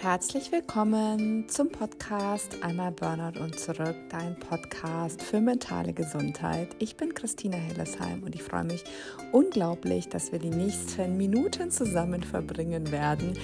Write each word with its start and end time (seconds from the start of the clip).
Herzlich 0.00 0.50
willkommen 0.50 1.46
zum 1.48 1.70
Podcast 1.70 2.56
Einmal 2.62 2.90
Burnout 2.90 3.38
und 3.38 3.60
zurück, 3.60 3.94
dein 4.08 4.34
Podcast 4.34 5.22
für 5.22 5.42
mentale 5.42 5.92
Gesundheit. 5.92 6.74
Ich 6.78 6.96
bin 6.96 7.12
Christina 7.12 7.58
Hillesheim 7.58 8.22
und 8.22 8.34
ich 8.34 8.42
freue 8.42 8.64
mich 8.64 8.82
unglaublich, 9.30 10.08
dass 10.08 10.32
wir 10.32 10.38
die 10.38 10.48
nächsten 10.48 11.18
Minuten 11.18 11.70
zusammen 11.70 12.22
verbringen 12.22 12.90
werden. 12.90 13.34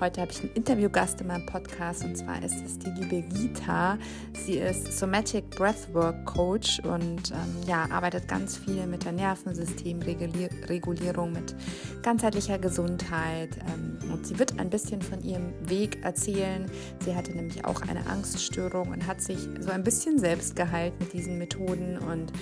Heute 0.00 0.22
habe 0.22 0.32
ich 0.32 0.40
einen 0.40 0.52
Interviewgast 0.54 1.20
in 1.20 1.26
meinem 1.26 1.44
Podcast 1.44 2.02
und 2.04 2.16
zwar 2.16 2.42
ist 2.42 2.64
es 2.64 2.78
die 2.78 2.88
liebe 2.90 3.20
Gita. 3.28 3.98
Sie 4.32 4.56
ist 4.58 4.98
Somatic 4.98 5.50
Breathwork 5.50 6.24
Coach 6.24 6.80
und 6.80 7.30
ähm, 7.30 7.56
ja, 7.66 7.86
arbeitet 7.90 8.26
ganz 8.26 8.56
viel 8.56 8.86
mit 8.86 9.04
der 9.04 9.12
Nervensystemregulierung, 9.12 11.32
mit 11.32 11.54
ganzheitlicher 12.02 12.58
Gesundheit 12.58 13.50
ähm, 13.68 13.98
und 14.10 14.26
sie 14.26 14.38
wird 14.38 14.58
ein 14.58 14.70
bisschen 14.70 15.02
von 15.02 15.22
ihrem 15.22 15.52
Weg 15.68 15.85
erzählen. 16.02 16.66
Sie 17.04 17.14
hatte 17.14 17.32
nämlich 17.32 17.64
auch 17.64 17.82
eine 17.82 18.06
Angststörung 18.06 18.88
und 18.88 19.06
hat 19.06 19.20
sich 19.20 19.38
so 19.60 19.70
ein 19.70 19.82
bisschen 19.82 20.18
selbst 20.18 20.56
geheilt 20.56 20.98
mit 21.00 21.12
diesen 21.12 21.38
Methoden. 21.38 21.98
Und 21.98 22.32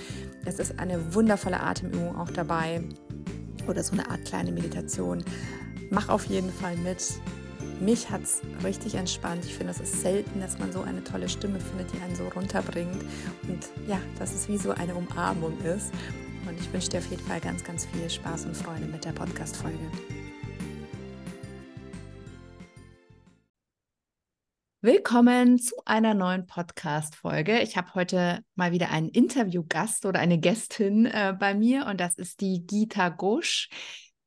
es 0.45 0.59
ist 0.59 0.79
eine 0.79 1.13
wundervolle 1.13 1.59
Atemübung 1.59 2.15
auch 2.15 2.31
dabei 2.31 2.81
oder 3.67 3.83
so 3.83 3.93
eine 3.93 4.09
Art 4.09 4.25
kleine 4.25 4.51
Meditation. 4.51 5.23
Mach 5.89 6.09
auf 6.09 6.25
jeden 6.25 6.51
Fall 6.51 6.75
mit. 6.77 7.03
Mich 7.79 8.09
hat 8.09 8.23
es 8.23 8.41
richtig 8.63 8.95
entspannt. 8.95 9.43
Ich 9.43 9.55
finde, 9.55 9.71
es 9.71 9.81
ist 9.81 10.01
selten, 10.01 10.39
dass 10.39 10.59
man 10.59 10.71
so 10.71 10.81
eine 10.81 11.03
tolle 11.03 11.27
Stimme 11.27 11.59
findet, 11.59 11.93
die 11.93 12.01
einen 12.01 12.15
so 12.15 12.27
runterbringt. 12.29 13.03
Und 13.47 13.69
ja, 13.87 13.99
dass 14.17 14.33
es 14.33 14.47
wie 14.47 14.57
so 14.57 14.71
eine 14.71 14.95
Umarmung 14.95 15.59
ist. 15.61 15.91
Und 16.47 16.59
ich 16.59 16.71
wünsche 16.71 16.89
dir 16.89 16.99
auf 16.99 17.09
jeden 17.09 17.23
Fall 17.23 17.41
ganz, 17.41 17.63
ganz 17.63 17.85
viel 17.85 18.09
Spaß 18.09 18.45
und 18.45 18.55
Freude 18.55 18.85
mit 18.85 19.03
der 19.03 19.11
Podcast-Folge. 19.11 19.77
Willkommen 24.85 25.57
zu 25.57 25.73
einer 25.85 26.13
neuen 26.13 26.45
Podcast-Folge. 26.45 27.59
Ich 27.61 27.75
habe 27.75 27.95
heute 27.95 28.41
mal 28.53 28.71
wieder 28.71 28.91
einen 28.91 29.09
Interviewgast 29.09 30.05
oder 30.05 30.19
eine 30.19 30.37
Gästin 30.37 31.07
äh, 31.07 31.35
bei 31.39 31.55
mir 31.55 31.87
und 31.87 31.99
das 31.99 32.19
ist 32.19 32.39
die 32.39 32.67
Gita 32.67 33.09
Gosch. 33.09 33.69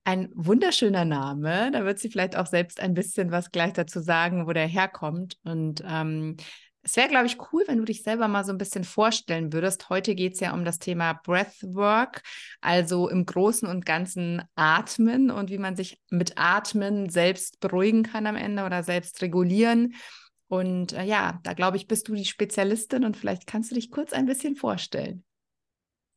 Ein 0.03 0.31
wunderschöner 0.35 1.05
Name. 1.05 1.71
Da 1.71 1.85
wird 1.85 2.01
sie 2.01 2.11
vielleicht 2.11 2.35
auch 2.35 2.47
selbst 2.47 2.81
ein 2.81 2.93
bisschen 2.93 3.31
was 3.31 3.53
gleich 3.53 3.75
dazu 3.75 4.01
sagen, 4.01 4.49
wo 4.49 4.53
der 4.53 4.67
herkommt. 4.67 5.37
Und 5.45 5.85
ähm, 5.87 6.37
es 6.83 6.97
wäre, 6.97 7.09
glaube 7.09 7.27
ich, 7.27 7.39
cool, 7.53 7.63
wenn 7.69 7.79
du 7.79 7.85
dich 7.85 8.03
selber 8.03 8.27
mal 8.27 8.45
so 8.45 8.51
ein 8.51 8.59
bisschen 8.59 8.83
vorstellen 8.83 9.53
würdest. 9.53 9.89
Heute 9.91 10.17
geht 10.17 10.35
es 10.35 10.41
ja 10.41 10.55
um 10.55 10.65
das 10.65 10.81
Thema 10.81 11.13
Breathwork, 11.13 12.23
also 12.61 13.09
im 13.09 13.27
Großen 13.27 13.69
und 13.69 13.87
Ganzen 13.87 14.43
Atmen 14.57 15.31
und 15.31 15.51
wie 15.51 15.59
man 15.59 15.77
sich 15.77 16.01
mit 16.11 16.33
Atmen 16.35 17.11
selbst 17.11 17.61
beruhigen 17.61 18.03
kann 18.03 18.27
am 18.27 18.35
Ende 18.35 18.65
oder 18.65 18.83
selbst 18.83 19.23
regulieren. 19.23 19.95
Und 20.49 20.95
äh, 20.95 21.05
ja, 21.05 21.41
da 21.45 21.53
glaube 21.53 21.77
ich, 21.77 21.87
bist 21.87 22.09
du 22.09 22.15
die 22.15 22.25
Spezialistin 22.25 23.05
und 23.05 23.17
vielleicht 23.17 23.47
kannst 23.47 23.71
du 23.71 23.75
dich 23.75 23.91
kurz 23.91 24.13
ein 24.13 24.27
bisschen 24.27 24.57
vorstellen. 24.57 25.25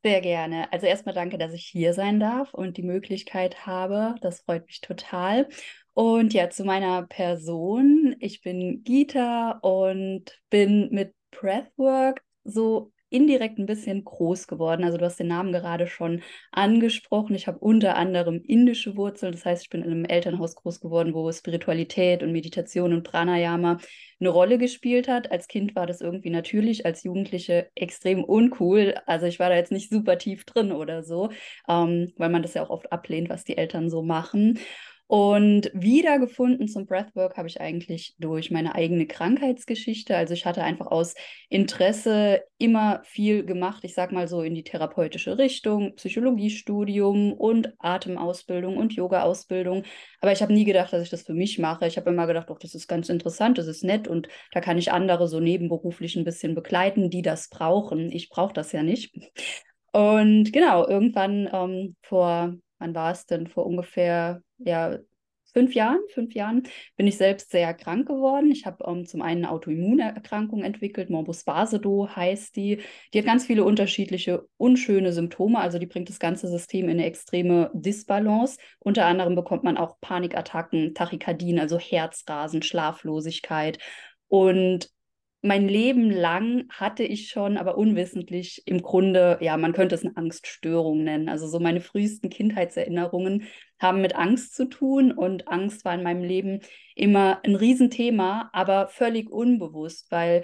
Sehr 0.04 0.22
gerne. 0.22 0.72
Also 0.74 0.88
erstmal 0.88 1.14
danke, 1.14 1.38
dass 1.38 1.54
ich 1.54 1.66
hier 1.66 1.94
sein 1.94 2.20
darf 2.20 2.54
und 2.54 2.78
die 2.78 2.84
Möglichkeit 2.84 3.68
habe. 3.68 4.16
Das 4.22 4.42
freut 4.42 4.66
mich 4.66 4.82
total. 4.82 5.48
Und 5.94 6.34
ja, 6.34 6.50
zu 6.50 6.64
meiner 6.64 7.04
Person. 7.04 8.16
Ich 8.20 8.42
bin 8.42 8.84
Gita 8.84 9.60
und 9.62 10.42
bin 10.50 10.90
mit 10.92 11.14
Breathwork 11.30 12.24
so 12.44 12.92
indirekt 13.12 13.60
ein 13.60 13.66
bisschen 13.66 14.04
groß 14.04 14.48
geworden. 14.48 14.84
Also 14.84 14.98
du 14.98 15.06
hast 15.06 15.20
den 15.20 15.28
Namen 15.28 15.52
gerade 15.52 15.88
schon 15.88 16.22
angesprochen. 16.52 17.36
Ich 17.36 17.48
habe 17.48 17.60
unter 17.60 17.96
anderem 17.96 18.42
indische 18.46 18.96
Wurzeln. 18.98 19.32
Das 19.32 19.46
heißt, 19.46 19.64
ich 19.64 19.70
bin 19.70 19.82
in 19.84 19.92
einem 19.92 20.06
Elternhaus 20.06 20.56
groß 20.56 20.80
geworden, 20.80 21.14
wo 21.14 21.32
Spiritualität 21.32 22.24
und 22.24 22.32
Meditation 22.32 22.94
und 22.94 23.04
Pranayama 23.04 23.78
eine 24.20 24.30
Rolle 24.30 24.58
gespielt 24.58 25.08
hat. 25.08 25.32
Als 25.32 25.48
Kind 25.48 25.76
war 25.76 25.88
das 25.88 26.02
irgendwie 26.02 26.30
natürlich, 26.30 26.86
als 26.86 27.04
Jugendliche 27.04 27.70
extrem 27.76 28.24
uncool. 28.24 28.96
Also 29.06 29.26
ich 29.26 29.40
war 29.40 29.50
da 29.50 29.56
jetzt 29.56 29.72
nicht 29.72 29.90
super 29.90 30.18
tief 30.18 30.46
drin 30.46 30.72
oder 30.72 31.04
so, 31.04 31.32
ähm, 31.68 32.14
weil 32.18 32.30
man 32.30 32.42
das 32.42 32.54
ja 32.54 32.64
auch 32.64 32.70
oft 32.70 32.92
ablehnt, 32.92 33.30
was 33.30 33.44
die 33.44 33.58
Eltern 33.58 33.90
so 33.90 34.04
machen. 34.04 34.60
Und 35.12 35.70
wiedergefunden 35.74 36.70
zum 36.70 36.86
Breathwork 36.86 37.36
habe 37.36 37.50
ich 37.50 37.60
eigentlich 37.60 38.16
durch 38.18 38.50
meine 38.50 38.76
eigene 38.76 39.08
Krankheitsgeschichte. 39.08 40.16
Also 40.16 40.34
ich 40.34 40.46
hatte 40.46 40.64
einfach 40.64 40.88
aus 40.88 41.16
Interesse 41.50 42.44
immer 42.58 43.02
viel 43.04 43.44
gemacht, 43.44 43.84
ich 43.84 43.94
sage 43.94 44.16
mal 44.16 44.30
so 44.30 44.42
in 44.42 44.56
die 44.56 44.64
therapeutische 44.64 45.38
Richtung, 45.38 45.96
Psychologiestudium 45.98 47.34
und 47.34 47.74
Atemausbildung 47.80 48.78
und 48.78 48.94
Yoga-Ausbildung. 48.94 49.84
Aber 50.22 50.32
ich 50.32 50.42
habe 50.42 50.54
nie 50.54 50.64
gedacht, 50.64 50.94
dass 50.94 51.04
ich 51.04 51.10
das 51.10 51.24
für 51.24 51.34
mich 51.34 51.60
mache. 51.60 51.88
Ich 51.88 51.98
habe 51.98 52.10
immer 52.10 52.26
gedacht, 52.26 52.50
doch, 52.50 52.60
das 52.60 52.74
ist 52.74 52.88
ganz 52.88 53.10
interessant, 53.10 53.58
das 53.58 53.68
ist 53.68 53.84
nett 53.84 54.08
und 54.08 54.30
da 54.54 54.62
kann 54.62 54.78
ich 54.78 54.94
andere 54.94 55.28
so 55.28 55.42
nebenberuflich 55.42 56.16
ein 56.16 56.24
bisschen 56.24 56.56
begleiten, 56.56 57.10
die 57.10 57.22
das 57.22 57.50
brauchen. 57.50 58.14
Ich 58.14 58.30
brauche 58.30 58.54
das 58.54 58.72
ja 58.72 58.82
nicht. 58.82 59.14
Und 59.92 60.54
genau, 60.54 60.88
irgendwann 60.88 61.50
ähm, 61.52 61.98
vor 62.02 62.56
wann 62.82 62.96
war 62.96 63.12
es 63.12 63.26
denn, 63.26 63.48
vor 63.48 63.66
ungefähr, 63.66 64.42
ja, 64.66 65.00
fünf 65.54 65.74
Jahren, 65.74 66.00
fünf 66.14 66.34
Jahren 66.34 66.64
bin 66.96 67.08
ich 67.08 67.18
selbst 67.18 67.52
sehr 67.52 67.74
krank 67.74 68.08
geworden. 68.08 68.52
Ich 68.52 68.66
habe 68.66 68.84
ähm, 68.88 69.06
zum 69.06 69.22
einen 69.22 69.46
eine 69.46 69.52
Autoimmunerkrankung 69.52 70.64
entwickelt, 70.64 71.10
Morbus 71.10 71.44
Basedow 71.44 72.08
heißt 72.08 72.56
die. 72.56 72.82
Die 73.14 73.20
hat 73.20 73.26
ganz 73.26 73.46
viele 73.46 73.64
unterschiedliche 73.64 74.48
unschöne 74.58 75.14
Symptome, 75.14 75.60
also 75.60 75.80
die 75.80 75.88
bringt 75.88 76.10
das 76.10 76.20
ganze 76.20 76.48
System 76.48 76.86
in 76.86 76.92
eine 76.92 77.06
extreme 77.06 77.70
Disbalance. 77.74 78.58
Unter 78.80 79.06
anderem 79.06 79.36
bekommt 79.36 79.64
man 79.64 79.78
auch 79.78 80.00
Panikattacken, 80.02 80.94
Tachykardien, 80.94 81.60
also 81.60 81.78
Herzrasen, 81.78 82.62
Schlaflosigkeit. 82.62 83.78
Und 84.28 84.90
mein 85.42 85.68
Leben 85.68 86.12
lang 86.12 86.66
hatte 86.70 87.04
ich 87.04 87.30
schon, 87.30 87.58
aber 87.58 87.78
unwissentlich 87.78 88.62
im 88.66 88.82
Grunde, 88.82 89.40
ja, 89.42 89.58
man 89.58 89.74
könnte 89.74 89.96
es 89.96 90.06
eine 90.06 90.16
Angststörung 90.16 91.04
nennen. 91.04 91.30
Also 91.30 91.48
so 91.48 91.60
meine 91.60 91.82
frühesten 91.82 92.30
Kindheitserinnerungen 92.30 93.46
haben 93.80 94.02
mit 94.02 94.16
Angst 94.16 94.56
zu 94.56 94.66
tun 94.66 95.12
und 95.12 95.48
Angst 95.48 95.84
war 95.84 95.96
in 95.96 96.04
meinem 96.04 96.24
Leben 96.24 96.62
immer 96.96 97.42
ein 97.44 97.56
Riesenthema, 97.56 98.50
aber 98.54 98.88
völlig 98.88 99.32
unbewusst, 99.32 100.12
weil 100.12 100.44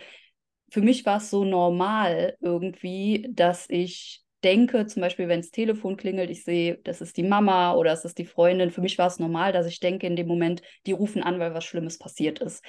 für 0.71 0.81
mich 0.81 1.05
war 1.05 1.17
es 1.17 1.29
so 1.29 1.45
normal 1.45 2.35
irgendwie, 2.41 3.27
dass 3.31 3.69
ich 3.69 4.23
denke, 4.43 4.85
zum 4.85 5.01
Beispiel, 5.01 5.27
wenn 5.27 5.41
das 5.41 5.51
Telefon 5.51 5.97
klingelt, 5.97 6.29
ich 6.29 6.43
sehe, 6.43 6.79
das 6.83 7.01
ist 7.01 7.17
die 7.17 7.23
Mama 7.23 7.73
oder 7.73 7.91
es 7.91 8.05
ist 8.05 8.17
die 8.17 8.25
Freundin. 8.25 8.71
Für 8.71 8.81
mich 8.81 8.97
war 8.97 9.07
es 9.07 9.19
normal, 9.19 9.51
dass 9.51 9.65
ich 9.67 9.79
denke 9.79 10.07
in 10.07 10.15
dem 10.15 10.27
Moment, 10.27 10.61
die 10.85 10.91
rufen 10.91 11.23
an, 11.23 11.39
weil 11.39 11.53
was 11.53 11.65
Schlimmes 11.65 11.97
passiert 11.97 12.39
ist. 12.39 12.63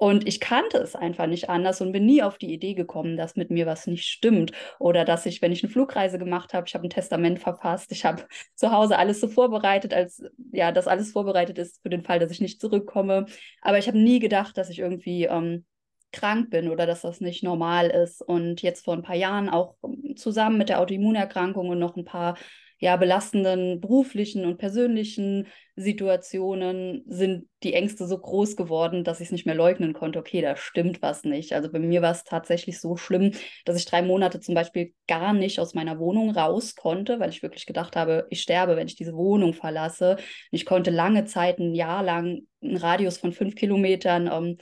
Und 0.00 0.26
ich 0.26 0.40
kannte 0.40 0.78
es 0.78 0.96
einfach 0.96 1.26
nicht 1.26 1.50
anders 1.50 1.82
und 1.82 1.92
bin 1.92 2.06
nie 2.06 2.22
auf 2.22 2.38
die 2.38 2.54
Idee 2.54 2.72
gekommen, 2.72 3.18
dass 3.18 3.36
mit 3.36 3.50
mir 3.50 3.66
was 3.66 3.86
nicht 3.86 4.06
stimmt 4.08 4.50
oder 4.78 5.04
dass 5.04 5.26
ich, 5.26 5.42
wenn 5.42 5.52
ich 5.52 5.62
eine 5.62 5.70
Flugreise 5.70 6.18
gemacht 6.18 6.54
habe, 6.54 6.66
ich 6.66 6.72
habe 6.72 6.86
ein 6.86 6.90
Testament 6.90 7.38
verfasst, 7.38 7.92
ich 7.92 8.06
habe 8.06 8.24
zu 8.54 8.72
Hause 8.72 8.96
alles 8.96 9.20
so 9.20 9.28
vorbereitet, 9.28 9.92
als 9.92 10.22
ja, 10.52 10.72
dass 10.72 10.88
alles 10.88 11.12
vorbereitet 11.12 11.58
ist 11.58 11.82
für 11.82 11.90
den 11.90 12.02
Fall, 12.02 12.18
dass 12.18 12.30
ich 12.30 12.40
nicht 12.40 12.62
zurückkomme. 12.62 13.26
Aber 13.60 13.76
ich 13.76 13.88
habe 13.88 13.98
nie 13.98 14.20
gedacht, 14.20 14.56
dass 14.56 14.70
ich 14.70 14.78
irgendwie 14.78 15.24
ähm, 15.24 15.66
krank 16.12 16.48
bin 16.48 16.70
oder 16.70 16.86
dass 16.86 17.02
das 17.02 17.20
nicht 17.20 17.42
normal 17.42 17.88
ist. 17.88 18.22
Und 18.22 18.62
jetzt 18.62 18.86
vor 18.86 18.94
ein 18.94 19.02
paar 19.02 19.16
Jahren 19.16 19.50
auch 19.50 19.76
ähm, 19.84 20.16
zusammen 20.16 20.56
mit 20.56 20.70
der 20.70 20.80
Autoimmunerkrankung 20.80 21.68
und 21.68 21.78
noch 21.78 21.96
ein 21.96 22.06
paar 22.06 22.38
ja, 22.80 22.96
belastenden 22.96 23.78
beruflichen 23.80 24.46
und 24.46 24.56
persönlichen 24.56 25.46
Situationen 25.76 27.04
sind 27.06 27.46
die 27.62 27.74
Ängste 27.74 28.06
so 28.06 28.16
groß 28.16 28.56
geworden, 28.56 29.04
dass 29.04 29.20
ich 29.20 29.26
es 29.26 29.32
nicht 29.32 29.44
mehr 29.44 29.54
leugnen 29.54 29.92
konnte, 29.92 30.18
okay, 30.18 30.40
da 30.40 30.56
stimmt 30.56 31.02
was 31.02 31.24
nicht. 31.24 31.52
Also 31.52 31.70
bei 31.70 31.78
mir 31.78 32.00
war 32.00 32.12
es 32.12 32.24
tatsächlich 32.24 32.80
so 32.80 32.96
schlimm, 32.96 33.32
dass 33.66 33.76
ich 33.76 33.84
drei 33.84 34.00
Monate 34.00 34.40
zum 34.40 34.54
Beispiel 34.54 34.94
gar 35.06 35.34
nicht 35.34 35.60
aus 35.60 35.74
meiner 35.74 35.98
Wohnung 35.98 36.30
raus 36.30 36.74
konnte, 36.74 37.20
weil 37.20 37.28
ich 37.28 37.42
wirklich 37.42 37.66
gedacht 37.66 37.96
habe, 37.96 38.26
ich 38.30 38.40
sterbe, 38.40 38.76
wenn 38.76 38.88
ich 38.88 38.96
diese 38.96 39.14
Wohnung 39.14 39.52
verlasse. 39.52 40.16
Ich 40.50 40.64
konnte 40.64 40.90
lange 40.90 41.26
Zeit, 41.26 41.58
ein 41.58 41.74
Jahr 41.74 42.02
lang, 42.02 42.40
einen 42.62 42.78
Radius 42.78 43.18
von 43.18 43.32
fünf 43.32 43.56
Kilometern 43.56 44.26
ähm, 44.32 44.56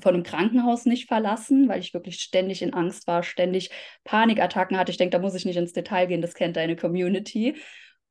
von 0.00 0.14
einem 0.14 0.22
Krankenhaus 0.22 0.86
nicht 0.86 1.08
verlassen, 1.08 1.68
weil 1.68 1.80
ich 1.80 1.94
wirklich 1.94 2.20
ständig 2.20 2.62
in 2.62 2.74
Angst 2.74 3.06
war, 3.06 3.22
ständig 3.22 3.70
Panikattacken 4.04 4.76
hatte. 4.78 4.90
Ich 4.90 4.98
denke, 4.98 5.16
da 5.16 5.18
muss 5.18 5.34
ich 5.34 5.44
nicht 5.44 5.56
ins 5.56 5.72
Detail 5.72 6.06
gehen, 6.06 6.22
das 6.22 6.34
kennt 6.34 6.56
deine 6.56 6.76
Community. 6.76 7.56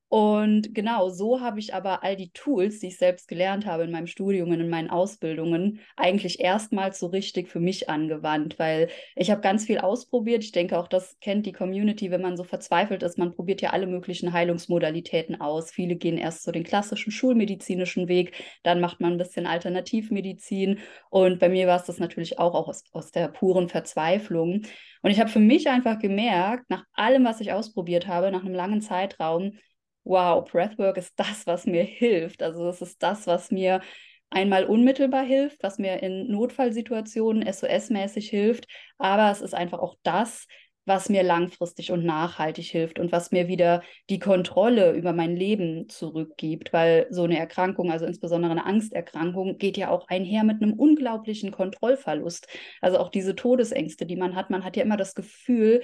Und 0.08 0.76
genau, 0.76 1.10
so 1.10 1.42
habe 1.42 1.60
ich 1.60 1.74
aber 1.74 2.04
all 2.04 2.16
die 2.16 2.30
Tools, 2.30 2.80
die 2.80 2.88
ich 2.88 2.98
selbst 2.98 3.28
gelernt 3.28 3.66
habe 3.66 3.84
in 3.84 3.92
meinem 3.92 4.06
Studium 4.06 4.52
und 4.52 4.62
in 4.62 4.70
meinen 4.70 4.90
Ausbildungen, 4.90 5.80
eigentlich 5.98 6.40
erstmals 6.40 7.00
so 7.00 7.08
richtig 7.08 7.50
für 7.50 7.60
mich 7.60 7.90
angewandt, 7.90 8.60
weil 8.60 8.90
ich 9.16 9.32
habe 9.32 9.42
ganz 9.42 9.66
viel 9.66 9.80
ausprobiert. 9.80 10.44
Ich 10.44 10.52
denke, 10.52 10.78
auch 10.78 10.88
das 10.88 11.18
kennt 11.22 11.48
die 11.48 11.52
Community, 11.52 12.12
wenn 12.12 12.22
man 12.22 12.38
so 12.38 12.44
verzweifelt 12.44 13.02
ist. 13.02 13.18
Man 13.18 13.34
probiert 13.34 13.62
ja 13.62 13.72
alle 13.72 13.88
möglichen 13.88 14.32
Heilungsmodalitäten 14.32 15.42
aus. 15.42 15.72
Viele 15.72 15.96
gehen 15.96 16.18
erst 16.18 16.44
so 16.44 16.52
den 16.52 16.64
klassischen 16.64 17.12
schulmedizinischen 17.12 18.08
Weg, 18.08 18.34
dann 18.64 18.80
macht 18.80 19.02
man 19.02 19.14
ein 19.14 19.18
bisschen 19.18 19.48
Alternativmedizin. 19.48 20.80
Und 21.10 21.40
bei 21.40 21.50
mir 21.50 21.66
war 21.68 21.80
es 21.80 21.86
das 21.86 21.98
natürlich 21.98 22.38
auch, 22.38 22.54
auch 22.54 22.68
aus, 22.68 22.84
aus 22.94 23.12
der 23.12 23.28
puren 23.28 23.70
Verzweiflung. 23.70 24.62
Und 25.02 25.12
ich 25.12 25.20
habe 25.20 25.30
für 25.30 25.40
mich 25.40 25.68
einfach 25.68 25.98
gemerkt, 25.98 26.70
nach 26.70 26.86
allem, 26.94 27.26
was 27.26 27.42
ich 27.42 27.52
ausprobiert 27.52 28.08
habe, 28.08 28.32
nach 28.32 28.46
einem 28.46 28.54
langen 28.54 28.82
Zeitraum, 28.82 29.58
wow, 30.06 30.50
Breathwork 30.50 30.98
ist 30.98 31.14
das, 31.18 31.46
was 31.46 31.66
mir 31.66 31.84
hilft. 31.84 32.42
Also 32.42 32.68
es 32.70 32.82
ist 32.82 33.04
das, 33.04 33.28
was 33.28 33.52
mir 33.52 33.82
einmal 34.30 34.66
unmittelbar 34.66 35.24
hilft, 35.24 35.62
was 35.64 35.78
mir 35.78 36.02
in 36.02 36.32
Notfallsituationen 36.32 37.44
SOS-mäßig 37.44 38.30
hilft, 38.30 38.68
aber 38.98 39.32
es 39.32 39.42
ist 39.42 39.54
einfach 39.54 39.80
auch 39.80 39.96
das, 40.04 40.48
was 40.86 41.10
mir 41.10 41.24
langfristig 41.24 41.92
und 41.92 42.06
nachhaltig 42.06 42.68
hilft 42.68 43.00
und 43.00 43.12
was 43.12 43.32
mir 43.32 43.48
wieder 43.48 43.82
die 44.10 44.20
Kontrolle 44.20 44.92
über 44.92 45.14
mein 45.14 45.36
Leben 45.36 45.90
zurückgibt, 45.90 46.74
weil 46.74 47.08
so 47.10 47.24
eine 47.24 47.40
Erkrankung, 47.40 47.92
also 47.92 48.06
insbesondere 48.06 48.52
eine 48.52 48.66
Angsterkrankung, 48.66 49.58
geht 49.58 49.78
ja 49.78 49.90
auch 49.90 50.08
einher 50.08 50.44
mit 50.44 50.62
einem 50.62 50.74
unglaublichen 50.74 51.52
Kontrollverlust. 51.52 52.48
Also 52.82 53.00
auch 53.00 53.10
diese 53.10 53.36
Todesängste, 53.36 54.06
die 54.06 54.16
man 54.16 54.36
hat, 54.36 54.52
man 54.52 54.64
hat 54.64 54.78
ja 54.78 54.84
immer 54.84 54.98
das 54.98 55.16
Gefühl, 55.16 55.82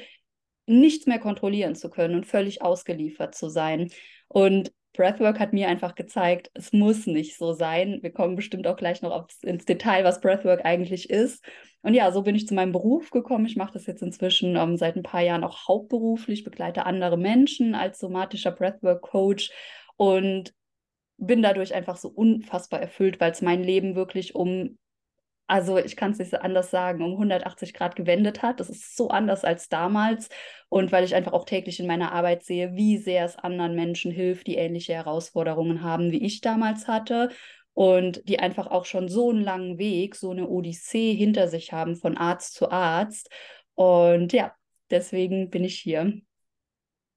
nichts 0.72 1.06
mehr 1.06 1.20
kontrollieren 1.20 1.76
zu 1.76 1.90
können 1.90 2.16
und 2.16 2.26
völlig 2.26 2.62
ausgeliefert 2.62 3.36
zu 3.36 3.50
sein. 3.50 3.92
Und 4.28 4.72
Breathwork 4.94 5.40
hat 5.40 5.54
mir 5.54 5.70
einfach 5.70 5.96
gezeigt, 5.96 6.52
es 6.54 6.74
muss 6.74 7.06
nicht 7.08 7.38
so 7.38 7.54
sein. 7.54 8.00
Wir 8.02 8.12
kommen 8.12 8.36
bestimmt 8.36 8.68
auch 8.68 8.76
gleich 8.76 9.02
noch 9.02 9.12
aufs, 9.12 9.42
ins 9.44 9.66
Detail, 9.66 10.04
was 10.04 10.20
Breathwork 10.20 10.66
eigentlich 10.66 11.10
ist. 11.10 11.44
Und 11.82 11.94
ja, 11.94 12.12
so 12.12 12.24
bin 12.24 12.36
ich 12.36 12.48
zu 12.48 12.54
meinem 12.54 12.74
Beruf 12.74 13.10
gekommen. 13.10 13.46
Ich 13.46 13.56
mache 13.56 13.74
das 13.74 13.86
jetzt 13.86 14.02
inzwischen 14.02 14.58
um, 14.58 14.72
ähm, 14.72 14.78
seit 14.78 14.96
ein 14.96 15.04
paar 15.04 15.22
Jahren 15.22 15.44
auch 15.44 15.68
hauptberuflich, 15.68 16.44
begleite 16.44 16.86
andere 16.86 17.18
Menschen 17.18 17.74
als 17.74 18.00
somatischer 18.00 18.52
Breathwork-Coach 18.52 19.52
und 19.96 20.54
bin 21.18 21.42
dadurch 21.42 21.74
einfach 21.74 21.98
so 21.98 22.10
unfassbar 22.10 22.82
erfüllt, 22.82 23.20
weil 23.20 23.32
es 23.32 23.42
mein 23.42 23.64
Leben 23.64 23.96
wirklich 23.96 24.36
um 24.36 24.78
also 25.52 25.78
ich 25.78 25.98
kann 25.98 26.12
es 26.12 26.20
nicht 26.20 26.34
anders 26.34 26.72
sagen, 26.72 27.04
um 27.04 27.12
180 27.12 27.74
Grad 27.74 27.98
gewendet 27.98 28.42
hat. 28.42 28.62
Das 28.62 28.70
ist 28.70 28.96
so 28.96 29.10
anders 29.10 29.44
als 29.44 29.68
damals. 29.68 30.30
Und 30.70 30.94
weil 30.94 31.04
ich 31.04 31.14
einfach 31.14 31.34
auch 31.34 31.44
täglich 31.44 31.82
in 31.82 31.88
meiner 31.88 32.14
Arbeit 32.14 32.46
sehe, 32.46 32.74
wie 32.76 32.98
sehr 32.98 33.26
es 33.26 33.36
anderen 33.36 33.76
Menschen 33.76 34.14
hilft, 34.14 34.48
die 34.48 34.56
ähnliche 34.56 34.94
Herausforderungen 34.94 35.84
haben, 35.84 36.14
wie 36.14 36.24
ich 36.24 36.40
damals 36.40 36.88
hatte. 36.88 37.32
Und 37.74 38.30
die 38.30 38.40
einfach 38.40 38.68
auch 38.68 38.86
schon 38.86 39.10
so 39.10 39.30
einen 39.30 39.44
langen 39.44 39.78
Weg, 39.78 40.16
so 40.16 40.32
eine 40.32 40.48
Odyssee 40.48 41.16
hinter 41.16 41.50
sich 41.50 41.74
haben, 41.74 41.98
von 41.98 42.16
Arzt 42.16 42.54
zu 42.54 42.72
Arzt. 42.72 43.30
Und 43.76 44.32
ja, 44.32 44.56
deswegen 44.90 45.50
bin 45.50 45.66
ich 45.66 45.80
hier. 45.80 46.14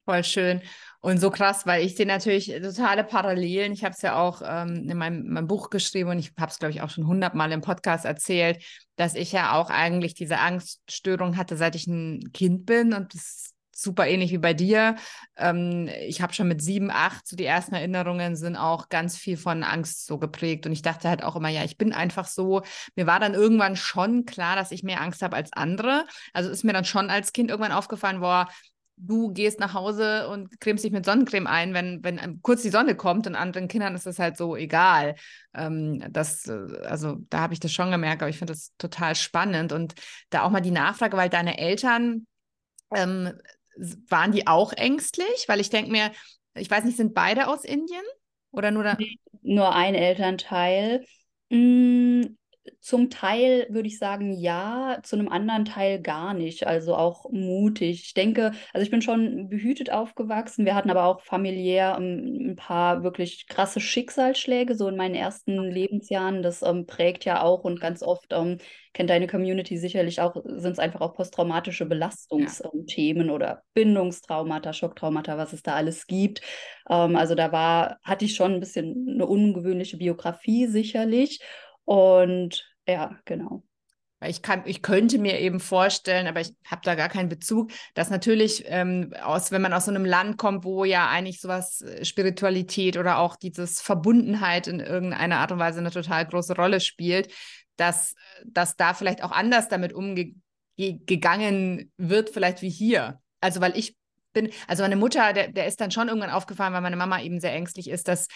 Voll 0.03 0.25
schön. 0.25 0.61
Und 1.05 1.19
so 1.19 1.29
krass, 1.29 1.67
weil 1.67 1.85
ich 1.85 1.95
sehe 1.95 2.07
natürlich 2.07 2.47
totale 2.47 3.03
Parallelen. 3.03 3.71
Ich 3.73 3.83
habe 3.83 3.93
es 3.93 4.01
ja 4.01 4.15
auch 4.15 4.41
ähm, 4.43 4.89
in 4.89 4.97
meinem, 4.97 5.27
meinem, 5.29 5.45
Buch 5.45 5.69
geschrieben 5.69 6.09
und 6.09 6.17
ich 6.17 6.31
habe 6.39 6.49
es, 6.49 6.57
glaube 6.57 6.71
ich, 6.71 6.81
auch 6.81 6.89
schon 6.89 7.05
hundertmal 7.05 7.51
im 7.51 7.61
Podcast 7.61 8.05
erzählt, 8.05 8.63
dass 8.95 9.13
ich 9.13 9.31
ja 9.31 9.53
auch 9.53 9.69
eigentlich 9.69 10.15
diese 10.15 10.39
Angststörung 10.39 11.37
hatte, 11.37 11.57
seit 11.57 11.75
ich 11.75 11.85
ein 11.85 12.31
Kind 12.33 12.65
bin. 12.65 12.91
Und 12.93 13.13
das 13.13 13.21
ist 13.21 13.53
super 13.75 14.07
ähnlich 14.07 14.31
wie 14.31 14.39
bei 14.39 14.55
dir. 14.55 14.95
Ähm, 15.37 15.91
ich 16.07 16.23
habe 16.23 16.33
schon 16.33 16.47
mit 16.47 16.63
sieben, 16.63 16.89
acht, 16.89 17.27
so 17.27 17.35
die 17.35 17.45
ersten 17.45 17.75
Erinnerungen 17.75 18.35
sind 18.35 18.55
auch 18.55 18.89
ganz 18.89 19.15
viel 19.15 19.37
von 19.37 19.61
Angst 19.61 20.07
so 20.07 20.17
geprägt. 20.17 20.65
Und 20.65 20.71
ich 20.71 20.81
dachte 20.81 21.07
halt 21.07 21.23
auch 21.23 21.35
immer, 21.35 21.49
ja, 21.49 21.63
ich 21.63 21.77
bin 21.77 21.93
einfach 21.93 22.25
so. 22.25 22.63
Mir 22.95 23.05
war 23.05 23.19
dann 23.19 23.35
irgendwann 23.35 23.75
schon 23.75 24.25
klar, 24.25 24.55
dass 24.55 24.71
ich 24.71 24.81
mehr 24.81 25.01
Angst 25.01 25.21
habe 25.21 25.35
als 25.35 25.53
andere. 25.53 26.07
Also 26.33 26.49
ist 26.49 26.63
mir 26.63 26.73
dann 26.73 26.83
schon 26.83 27.11
als 27.11 27.31
Kind 27.31 27.51
irgendwann 27.51 27.73
aufgefallen, 27.73 28.21
boah, 28.21 28.47
du 28.97 29.31
gehst 29.33 29.59
nach 29.59 29.73
Hause 29.73 30.27
und 30.29 30.59
cremst 30.59 30.83
dich 30.83 30.91
mit 30.91 31.05
Sonnencreme 31.05 31.47
ein, 31.47 31.73
wenn, 31.73 32.03
wenn 32.03 32.41
kurz 32.41 32.61
die 32.61 32.69
Sonne 32.69 32.95
kommt 32.95 33.27
und 33.27 33.35
anderen 33.35 33.67
Kindern 33.67 33.95
ist 33.95 34.07
es 34.07 34.19
halt 34.19 34.37
so 34.37 34.55
egal. 34.55 35.15
Ähm, 35.53 36.03
das, 36.09 36.47
äh, 36.47 36.77
also 36.85 37.17
da 37.29 37.39
habe 37.39 37.53
ich 37.53 37.59
das 37.59 37.71
schon 37.71 37.91
gemerkt, 37.91 38.21
aber 38.21 38.29
ich 38.29 38.37
finde 38.37 38.53
das 38.53 38.71
total 38.77 39.15
spannend 39.15 39.71
und 39.73 39.95
da 40.29 40.43
auch 40.43 40.49
mal 40.49 40.61
die 40.61 40.71
Nachfrage, 40.71 41.17
weil 41.17 41.29
deine 41.29 41.57
Eltern, 41.57 42.25
ähm, 42.93 43.33
waren 44.09 44.31
die 44.31 44.47
auch 44.47 44.73
ängstlich? 44.73 45.45
Weil 45.47 45.59
ich 45.59 45.69
denke 45.69 45.91
mir, 45.91 46.11
ich 46.55 46.69
weiß 46.69 46.83
nicht, 46.85 46.97
sind 46.97 47.13
beide 47.13 47.47
aus 47.47 47.63
Indien 47.63 48.03
oder 48.51 48.71
nur 48.71 48.83
da? 48.83 48.97
Nur 49.41 49.73
ein 49.75 49.95
Elternteil. 49.95 51.05
Hm, 51.51 52.37
zum 52.79 53.09
Teil 53.09 53.67
würde 53.69 53.87
ich 53.87 53.99
sagen 53.99 54.33
ja, 54.33 54.99
zu 55.03 55.15
einem 55.15 55.29
anderen 55.29 55.65
Teil 55.65 56.01
gar 56.01 56.33
nicht. 56.33 56.67
Also 56.67 56.95
auch 56.95 57.29
mutig. 57.31 58.03
Ich 58.05 58.13
denke, 58.13 58.51
also 58.73 58.83
ich 58.83 58.91
bin 58.91 59.01
schon 59.01 59.49
behütet 59.49 59.91
aufgewachsen. 59.91 60.65
Wir 60.65 60.75
hatten 60.75 60.89
aber 60.89 61.05
auch 61.05 61.21
familiär 61.21 61.95
ähm, 61.97 62.51
ein 62.51 62.55
paar 62.55 63.03
wirklich 63.03 63.47
krasse 63.47 63.79
Schicksalsschläge, 63.79 64.75
so 64.75 64.87
in 64.87 64.95
meinen 64.95 65.15
ersten 65.15 65.57
Lebensjahren. 65.57 66.41
Das 66.43 66.61
ähm, 66.61 66.85
prägt 66.85 67.25
ja 67.25 67.41
auch 67.41 67.63
und 67.63 67.79
ganz 67.79 68.03
oft 68.03 68.31
ähm, 68.31 68.57
kennt 68.93 69.09
deine 69.09 69.27
Community 69.27 69.77
sicherlich 69.77 70.21
auch, 70.21 70.35
sind 70.45 70.71
es 70.71 70.79
einfach 70.79 71.01
auch 71.01 71.13
posttraumatische 71.13 71.85
Belastungsthemen 71.85 73.27
ja. 73.27 73.33
oder 73.33 73.63
Bindungstraumata, 73.73 74.71
Schocktraumata, 74.71 75.37
was 75.37 75.51
es 75.51 75.63
da 75.63 75.73
alles 75.75 76.07
gibt. 76.07 76.41
also 76.85 77.35
da 77.35 77.51
war, 77.51 77.99
hatte 78.03 78.23
ich 78.23 78.35
schon 78.35 78.53
ein 78.53 78.59
bisschen 78.61 79.05
eine 79.09 79.25
ungewöhnliche 79.25 79.97
Biografie 79.97 80.67
sicherlich. 80.67 81.41
Und 81.85 82.65
ja, 82.87 83.17
genau. 83.25 83.63
Ich, 84.23 84.41
kann, 84.41 84.63
ich 84.65 84.81
könnte 84.81 85.19
mir 85.19 85.39
eben 85.39 85.59
vorstellen, 85.59 86.25
aber 86.27 86.41
ich 86.41 86.53
habe 86.65 86.81
da 86.83 86.95
gar 86.95 87.09
keinen 87.09 87.29
Bezug, 87.29 87.71
dass 87.93 88.09
natürlich, 88.09 88.63
ähm, 88.67 89.13
aus, 89.21 89.51
wenn 89.51 89.61
man 89.61 89.73
aus 89.73 89.85
so 89.85 89.91
einem 89.91 90.05
Land 90.05 90.37
kommt, 90.37 90.63
wo 90.63 90.83
ja 90.83 91.09
eigentlich 91.09 91.39
sowas 91.41 91.81
äh, 91.81 92.03
Spiritualität 92.03 92.97
oder 92.97 93.19
auch 93.19 93.35
dieses 93.35 93.81
Verbundenheit 93.81 94.67
in 94.67 94.79
irgendeiner 94.79 95.39
Art 95.39 95.51
und 95.51 95.59
Weise 95.59 95.79
eine 95.79 95.91
total 95.91 96.25
große 96.25 96.55
Rolle 96.55 96.79
spielt, 96.79 97.31
dass, 97.75 98.15
dass 98.45 98.77
da 98.77 98.93
vielleicht 98.93 99.23
auch 99.23 99.31
anders 99.31 99.67
damit 99.67 99.93
umgegangen 99.93 101.91
wird, 101.97 102.29
vielleicht 102.29 102.61
wie 102.61 102.69
hier. 102.69 103.21
Also, 103.41 103.61
weil 103.61 103.77
ich 103.77 103.95
bin, 104.33 104.49
also 104.67 104.83
meine 104.83 104.95
Mutter, 104.95 105.33
der, 105.33 105.51
der 105.51 105.67
ist 105.67 105.81
dann 105.81 105.91
schon 105.91 106.07
irgendwann 106.07 106.29
aufgefallen, 106.29 106.73
weil 106.73 106.81
meine 106.81 106.95
Mama 106.95 107.21
eben 107.21 107.39
sehr 107.39 107.53
ängstlich 107.53 107.89
ist, 107.89 108.07
dass 108.07 108.27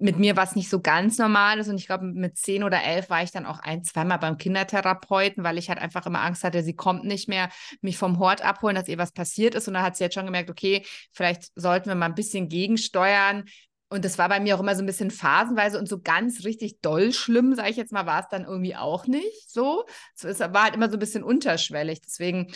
mit 0.00 0.18
mir 0.18 0.34
was 0.36 0.56
nicht 0.56 0.70
so 0.70 0.80
ganz 0.80 1.18
normal 1.18 1.58
ist. 1.58 1.68
Und 1.68 1.76
ich 1.76 1.86
glaube, 1.86 2.04
mit 2.06 2.36
zehn 2.38 2.64
oder 2.64 2.82
elf 2.82 3.10
war 3.10 3.22
ich 3.22 3.30
dann 3.30 3.46
auch 3.46 3.60
ein, 3.60 3.84
zweimal 3.84 4.18
beim 4.18 4.38
Kindertherapeuten, 4.38 5.44
weil 5.44 5.58
ich 5.58 5.68
halt 5.68 5.78
einfach 5.78 6.06
immer 6.06 6.22
Angst 6.22 6.42
hatte, 6.42 6.62
sie 6.62 6.74
kommt 6.74 7.04
nicht 7.04 7.28
mehr 7.28 7.50
mich 7.82 7.98
vom 7.98 8.18
Hort 8.18 8.42
abholen, 8.42 8.74
dass 8.74 8.88
ihr 8.88 8.98
was 8.98 9.12
passiert 9.12 9.54
ist. 9.54 9.68
Und 9.68 9.74
da 9.74 9.82
hat 9.82 9.96
sie 9.96 10.04
jetzt 10.04 10.14
schon 10.14 10.24
gemerkt, 10.24 10.50
okay, 10.50 10.84
vielleicht 11.12 11.50
sollten 11.54 11.88
wir 11.88 11.94
mal 11.94 12.06
ein 12.06 12.14
bisschen 12.14 12.48
gegensteuern. 12.48 13.44
Und 13.90 14.04
das 14.04 14.16
war 14.16 14.28
bei 14.28 14.40
mir 14.40 14.56
auch 14.56 14.60
immer 14.60 14.74
so 14.74 14.82
ein 14.82 14.86
bisschen 14.86 15.10
phasenweise 15.10 15.78
und 15.78 15.88
so 15.88 16.00
ganz 16.00 16.44
richtig 16.44 16.80
doll 16.80 17.12
schlimm, 17.12 17.54
sage 17.54 17.70
ich 17.70 17.76
jetzt 17.76 17.92
mal, 17.92 18.06
war 18.06 18.20
es 18.20 18.28
dann 18.30 18.44
irgendwie 18.44 18.76
auch 18.76 19.06
nicht 19.06 19.50
so. 19.50 19.84
Es 20.22 20.40
war 20.40 20.64
halt 20.64 20.76
immer 20.76 20.88
so 20.88 20.96
ein 20.96 21.00
bisschen 21.00 21.24
unterschwellig. 21.24 22.00
Deswegen 22.00 22.52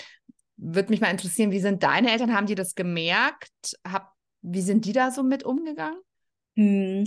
würde 0.57 0.91
mich 0.91 1.01
mal 1.01 1.11
interessieren, 1.11 1.51
wie 1.51 1.61
sind 1.61 1.83
deine 1.83 2.11
Eltern? 2.11 2.35
Haben 2.35 2.47
die 2.47 2.55
das 2.55 2.75
gemerkt? 2.75 3.51
Hab, 3.87 4.13
wie 4.43 4.63
sind 4.63 4.85
die 4.85 4.93
da 4.93 5.11
so 5.11 5.23
mit 5.23 5.43
umgegangen? 5.43 5.99
Hm. 6.57 7.05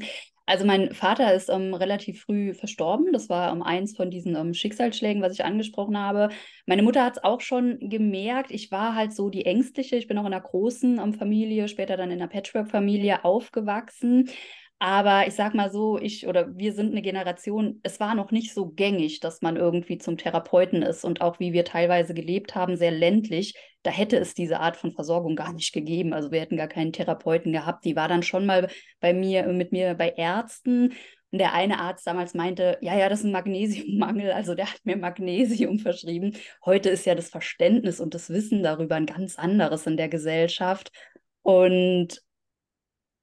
Also 0.50 0.66
mein 0.66 0.94
Vater 0.94 1.34
ist 1.34 1.50
ähm, 1.50 1.74
relativ 1.74 2.22
früh 2.22 2.54
verstorben. 2.54 3.12
Das 3.12 3.28
war 3.28 3.52
ähm, 3.52 3.62
eins 3.62 3.98
von 3.98 4.10
diesen 4.10 4.36
ähm, 4.38 4.54
Schicksalsschlägen, 4.54 5.22
was 5.22 5.34
ich 5.34 5.44
angesprochen 5.44 5.98
habe. 5.98 6.30
Meine 6.66 6.84
Mutter 6.84 7.04
hat 7.04 7.18
es 7.18 7.24
auch 7.24 7.42
schon 7.42 7.77
gemerkt. 7.82 8.51
Ich 8.51 8.72
war 8.72 8.96
halt 8.96 9.13
so 9.13 9.30
die 9.30 9.46
Ängstliche. 9.46 9.98
Ich 9.98 10.08
bin 10.08 10.18
auch 10.18 10.25
in 10.25 10.34
einer 10.34 10.42
großen 10.42 11.00
ähm, 11.00 11.13
Familie, 11.13 11.68
später 11.68 11.98
dann 11.98 12.12
in 12.12 12.22
einer 12.22 12.30
Patchwork-Familie 12.30 13.25
aufgewachsen. 13.25 14.30
Aber 14.79 15.25
ich 15.27 15.34
sag 15.34 15.55
mal 15.55 15.72
so, 15.72 15.98
ich 15.98 16.27
oder 16.27 16.55
wir 16.55 16.72
sind 16.72 16.91
eine 16.91 17.01
Generation, 17.01 17.79
es 17.81 18.00
war 18.00 18.13
noch 18.13 18.29
nicht 18.29 18.53
so 18.53 18.67
gängig, 18.69 19.19
dass 19.19 19.41
man 19.41 19.55
irgendwie 19.55 19.98
zum 19.98 20.17
Therapeuten 20.17 20.84
ist 20.84 21.03
und 21.03 21.22
auch 21.22 21.39
wie 21.39 21.51
wir 21.51 21.65
teilweise 21.65 22.13
gelebt 22.13 22.53
haben, 22.53 22.77
sehr 22.77 22.91
ländlich, 22.91 23.55
da 23.81 23.89
hätte 23.89 24.17
es 24.17 24.36
diese 24.36 24.60
Art 24.60 24.77
von 24.77 24.91
Versorgung 24.91 25.36
gar 25.36 25.53
nicht 25.53 25.74
gegeben. 25.74 26.13
Also 26.13 26.31
wir 26.31 26.41
hätten 26.41 26.57
gar 26.57 26.67
keinen 26.67 26.93
Therapeuten 26.93 27.53
gehabt. 27.53 27.86
Die 27.86 27.96
war 27.96 28.07
dann 28.07 28.22
schon 28.22 28.46
mal 28.46 28.67
bei 29.00 29.13
mir, 29.13 29.48
mit 29.48 29.72
mir 29.72 29.96
bei 29.96 30.10
Ärzten. 30.10 30.93
Und 31.31 31.39
der 31.39 31.53
eine 31.53 31.79
Arzt 31.79 32.05
damals 32.05 32.34
meinte, 32.34 32.77
ja, 32.81 32.98
ja, 32.98 33.10
das 33.10 33.19
ist 33.19 33.25
ein 33.25 33.31
Magnesiummangel, 33.31 34.31
also 34.31 34.55
der 34.55 34.72
hat 34.72 34.79
mir 34.84 34.96
Magnesium 34.98 35.79
verschrieben. 35.79 36.36
Heute 36.65 36.89
ist 36.89 37.05
ja 37.05 37.15
das 37.15 37.29
Verständnis 37.29 38.00
und 38.00 38.13
das 38.13 38.29
Wissen 38.29 38.62
darüber 38.63 38.96
ein 38.96 39.05
ganz 39.05 39.38
anderes 39.38 39.88
in 39.88 39.98
der 39.98 40.10
Gesellschaft. 40.10 40.91
Und 41.41 42.22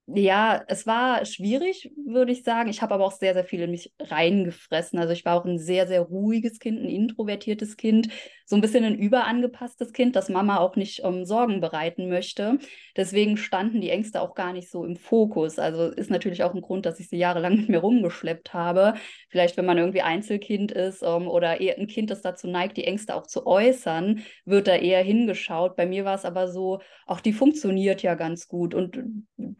ja, 0.07 0.63
es 0.67 0.85
war 0.85 1.25
schwierig, 1.25 1.91
würde 2.05 2.31
ich 2.31 2.43
sagen. 2.43 2.69
Ich 2.69 2.81
habe 2.81 2.93
aber 2.93 3.05
auch 3.05 3.11
sehr, 3.11 3.33
sehr 3.33 3.43
viel 3.45 3.61
in 3.61 3.71
mich 3.71 3.93
reingefressen. 3.99 4.99
Also 4.99 5.13
ich 5.13 5.25
war 5.25 5.39
auch 5.39 5.45
ein 5.45 5.57
sehr, 5.57 5.87
sehr 5.87 6.01
ruhiges 6.01 6.59
Kind, 6.59 6.79
ein 6.79 6.89
introvertiertes 6.89 7.75
Kind, 7.75 8.09
so 8.45 8.55
ein 8.55 8.61
bisschen 8.61 8.83
ein 8.83 8.95
überangepasstes 8.95 9.91
Kind, 9.91 10.15
das 10.15 10.29
Mama 10.29 10.59
auch 10.59 10.75
nicht 10.75 11.01
ähm, 11.03 11.25
Sorgen 11.25 11.61
bereiten 11.61 12.07
möchte. 12.09 12.59
Deswegen 12.95 13.37
standen 13.37 13.81
die 13.81 13.89
Ängste 13.89 14.21
auch 14.21 14.35
gar 14.35 14.53
nicht 14.53 14.69
so 14.69 14.85
im 14.85 14.95
Fokus. 14.95 15.57
Also 15.57 15.85
ist 15.85 16.11
natürlich 16.11 16.43
auch 16.43 16.53
ein 16.53 16.61
Grund, 16.61 16.85
dass 16.85 16.99
ich 16.99 17.09
sie 17.09 17.17
jahrelang 17.17 17.55
mit 17.57 17.69
mir 17.69 17.79
rumgeschleppt 17.79 18.53
habe. 18.53 18.93
Vielleicht, 19.29 19.57
wenn 19.57 19.65
man 19.65 19.79
irgendwie 19.79 20.03
Einzelkind 20.03 20.71
ist 20.71 21.01
ähm, 21.01 21.27
oder 21.27 21.59
eher 21.59 21.77
ein 21.79 21.87
Kind, 21.87 22.11
das 22.11 22.21
dazu 22.21 22.47
neigt, 22.47 22.77
die 22.77 22.85
Ängste 22.85 23.15
auch 23.15 23.25
zu 23.25 23.47
äußern, 23.47 24.23
wird 24.45 24.67
da 24.67 24.75
eher 24.75 25.01
hingeschaut. 25.01 25.75
Bei 25.75 25.87
mir 25.87 26.05
war 26.05 26.15
es 26.15 26.25
aber 26.25 26.47
so, 26.47 26.81
auch 27.07 27.21
die 27.21 27.33
funktioniert 27.33 28.03
ja 28.03 28.13
ganz 28.13 28.47
gut. 28.47 28.75
Und 28.75 28.99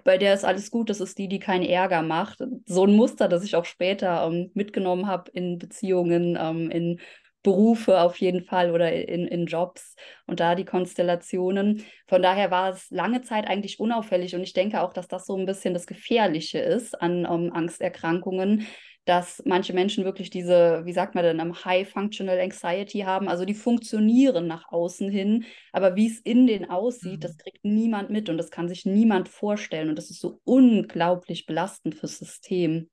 bei 0.03 0.19
der 0.19 0.35
ist 0.35 0.45
alles 0.45 0.69
gut, 0.69 0.91
das 0.91 0.99
ist 0.99 1.17
die, 1.17 1.27
die 1.27 1.39
keinen 1.39 1.65
Ärger 1.65 2.03
macht. 2.03 2.43
So 2.65 2.85
ein 2.85 2.95
Muster, 2.95 3.27
das 3.27 3.43
ich 3.43 3.55
auch 3.55 3.65
später 3.65 4.27
ähm, 4.27 4.51
mitgenommen 4.53 5.07
habe 5.07 5.31
in 5.31 5.57
Beziehungen, 5.57 6.37
ähm, 6.39 6.69
in 6.69 6.99
Berufe 7.45 8.01
auf 8.01 8.17
jeden 8.17 8.43
Fall 8.43 8.71
oder 8.71 8.91
in, 8.91 9.27
in 9.27 9.45
Jobs 9.45 9.95
und 10.25 10.39
da 10.39 10.55
die 10.55 10.65
Konstellationen. 10.65 11.85
Von 12.07 12.23
daher 12.23 12.49
war 12.49 12.71
es 12.71 12.89
lange 12.89 13.21
Zeit 13.21 13.47
eigentlich 13.47 13.79
unauffällig 13.79 14.35
und 14.35 14.41
ich 14.41 14.53
denke 14.53 14.81
auch, 14.81 14.91
dass 14.91 15.07
das 15.07 15.27
so 15.27 15.37
ein 15.37 15.45
bisschen 15.45 15.75
das 15.75 15.85
Gefährliche 15.85 16.57
ist 16.57 16.99
an 16.99 17.27
um, 17.27 17.53
Angsterkrankungen, 17.53 18.65
dass 19.05 19.43
manche 19.45 19.73
Menschen 19.73 20.05
wirklich 20.05 20.31
diese, 20.31 20.81
wie 20.85 20.91
sagt 20.91 21.13
man 21.13 21.23
denn, 21.23 21.65
High 21.65 21.87
Functional 21.87 22.39
Anxiety 22.39 23.01
haben. 23.01 23.29
Also 23.29 23.45
die 23.45 23.53
funktionieren 23.53 24.47
nach 24.47 24.71
außen 24.71 25.11
hin, 25.11 25.45
aber 25.71 25.95
wie 25.95 26.07
es 26.07 26.19
in 26.19 26.47
denen 26.47 26.67
aussieht, 26.67 27.17
mhm. 27.17 27.19
das 27.19 27.37
kriegt 27.37 27.63
niemand 27.63 28.09
mit 28.09 28.27
und 28.27 28.39
das 28.39 28.49
kann 28.49 28.67
sich 28.67 28.87
niemand 28.87 29.29
vorstellen. 29.29 29.89
Und 29.89 29.99
das 29.99 30.09
ist 30.09 30.19
so 30.19 30.41
unglaublich 30.43 31.45
belastend 31.45 31.93
fürs 31.93 32.17
System. 32.17 32.89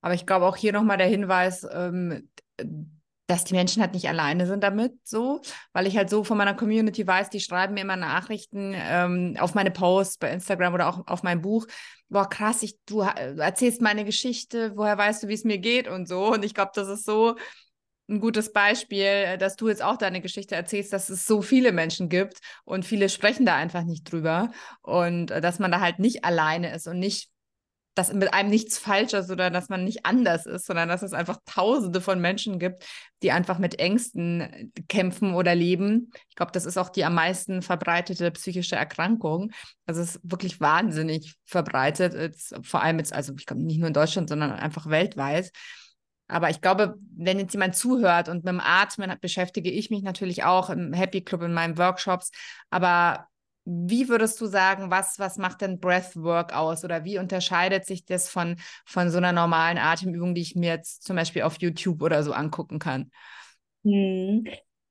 Aber 0.00 0.14
ich 0.14 0.26
glaube 0.26 0.46
auch 0.46 0.56
hier 0.56 0.72
nochmal 0.72 0.98
der 0.98 1.06
Hinweis, 1.06 1.64
ähm, 1.72 2.28
dass 3.26 3.44
die 3.44 3.54
Menschen 3.54 3.82
halt 3.82 3.94
nicht 3.94 4.08
alleine 4.08 4.46
sind 4.46 4.62
damit, 4.62 4.94
so, 5.04 5.40
weil 5.72 5.86
ich 5.86 5.96
halt 5.96 6.10
so 6.10 6.22
von 6.22 6.38
meiner 6.38 6.54
Community 6.54 7.06
weiß, 7.06 7.30
die 7.30 7.40
schreiben 7.40 7.74
mir 7.74 7.80
immer 7.80 7.96
Nachrichten 7.96 8.72
ähm, 8.76 9.36
auf 9.38 9.54
meine 9.54 9.70
Posts 9.70 10.18
bei 10.18 10.30
Instagram 10.30 10.74
oder 10.74 10.88
auch 10.88 11.06
auf 11.06 11.22
mein 11.22 11.42
Buch. 11.42 11.66
Boah, 12.08 12.28
krass, 12.28 12.62
ich, 12.62 12.78
du 12.86 13.00
erzählst 13.00 13.80
meine 13.80 14.04
Geschichte, 14.04 14.72
woher 14.76 14.96
weißt 14.96 15.24
du, 15.24 15.28
wie 15.28 15.34
es 15.34 15.44
mir 15.44 15.58
geht 15.58 15.88
und 15.88 16.06
so. 16.06 16.32
Und 16.32 16.44
ich 16.44 16.54
glaube, 16.54 16.70
das 16.74 16.88
ist 16.88 17.04
so 17.04 17.34
ein 18.08 18.20
gutes 18.20 18.52
Beispiel, 18.52 19.36
dass 19.38 19.56
du 19.56 19.68
jetzt 19.68 19.82
auch 19.82 19.96
deine 19.96 20.20
Geschichte 20.20 20.54
erzählst, 20.54 20.92
dass 20.92 21.08
es 21.08 21.26
so 21.26 21.42
viele 21.42 21.72
Menschen 21.72 22.08
gibt 22.08 22.38
und 22.64 22.84
viele 22.84 23.08
sprechen 23.08 23.44
da 23.44 23.56
einfach 23.56 23.82
nicht 23.82 24.10
drüber 24.10 24.52
und 24.82 25.30
äh, 25.32 25.40
dass 25.40 25.58
man 25.58 25.72
da 25.72 25.80
halt 25.80 25.98
nicht 25.98 26.24
alleine 26.24 26.72
ist 26.74 26.86
und 26.86 26.98
nicht 27.00 27.30
dass 27.96 28.12
mit 28.12 28.34
einem 28.34 28.50
nichts 28.50 28.76
falsch 28.76 29.14
ist 29.14 29.30
oder 29.30 29.50
dass 29.50 29.70
man 29.70 29.82
nicht 29.82 30.04
anders 30.04 30.44
ist, 30.44 30.66
sondern 30.66 30.90
dass 30.90 31.02
es 31.02 31.14
einfach 31.14 31.38
tausende 31.46 32.02
von 32.02 32.20
Menschen 32.20 32.58
gibt, 32.58 32.84
die 33.22 33.32
einfach 33.32 33.58
mit 33.58 33.78
Ängsten 33.78 34.70
kämpfen 34.86 35.34
oder 35.34 35.54
leben. 35.54 36.12
Ich 36.28 36.36
glaube, 36.36 36.52
das 36.52 36.66
ist 36.66 36.76
auch 36.76 36.90
die 36.90 37.06
am 37.06 37.14
meisten 37.14 37.62
verbreitete 37.62 38.30
psychische 38.32 38.76
Erkrankung. 38.76 39.50
Das 39.86 39.96
ist 39.96 40.20
wirklich 40.22 40.60
wahnsinnig 40.60 41.36
verbreitet, 41.46 42.12
jetzt, 42.12 42.54
vor 42.62 42.82
allem 42.82 42.98
jetzt, 42.98 43.14
also 43.14 43.32
ich 43.36 43.46
glaube 43.46 43.62
nicht 43.62 43.78
nur 43.78 43.88
in 43.88 43.94
Deutschland, 43.94 44.28
sondern 44.28 44.52
einfach 44.52 44.90
weltweit. 44.90 45.50
Aber 46.28 46.50
ich 46.50 46.60
glaube, 46.60 46.96
wenn 47.16 47.38
jetzt 47.38 47.54
jemand 47.54 47.76
zuhört 47.76 48.28
und 48.28 48.44
mit 48.44 48.48
dem 48.48 48.60
Atmen 48.60 49.10
beschäftige 49.22 49.70
ich 49.70 49.88
mich 49.88 50.02
natürlich 50.02 50.44
auch 50.44 50.68
im 50.68 50.92
Happy 50.92 51.22
Club 51.22 51.42
in 51.42 51.54
meinen 51.54 51.78
Workshops, 51.78 52.30
aber 52.68 53.26
wie 53.66 54.08
würdest 54.08 54.40
du 54.40 54.46
sagen, 54.46 54.90
was, 54.90 55.18
was 55.18 55.38
macht 55.38 55.60
denn 55.60 55.80
Breathwork 55.80 56.54
aus 56.54 56.84
oder 56.84 57.04
wie 57.04 57.18
unterscheidet 57.18 57.84
sich 57.84 58.04
das 58.04 58.28
von, 58.28 58.56
von 58.84 59.10
so 59.10 59.18
einer 59.18 59.32
normalen 59.32 59.76
Atemübung, 59.76 60.34
die 60.34 60.42
ich 60.42 60.54
mir 60.54 60.70
jetzt 60.70 61.02
zum 61.02 61.16
Beispiel 61.16 61.42
auf 61.42 61.58
YouTube 61.58 62.00
oder 62.00 62.22
so 62.22 62.32
angucken 62.32 62.78
kann? 62.78 63.10
Hm. 63.84 64.46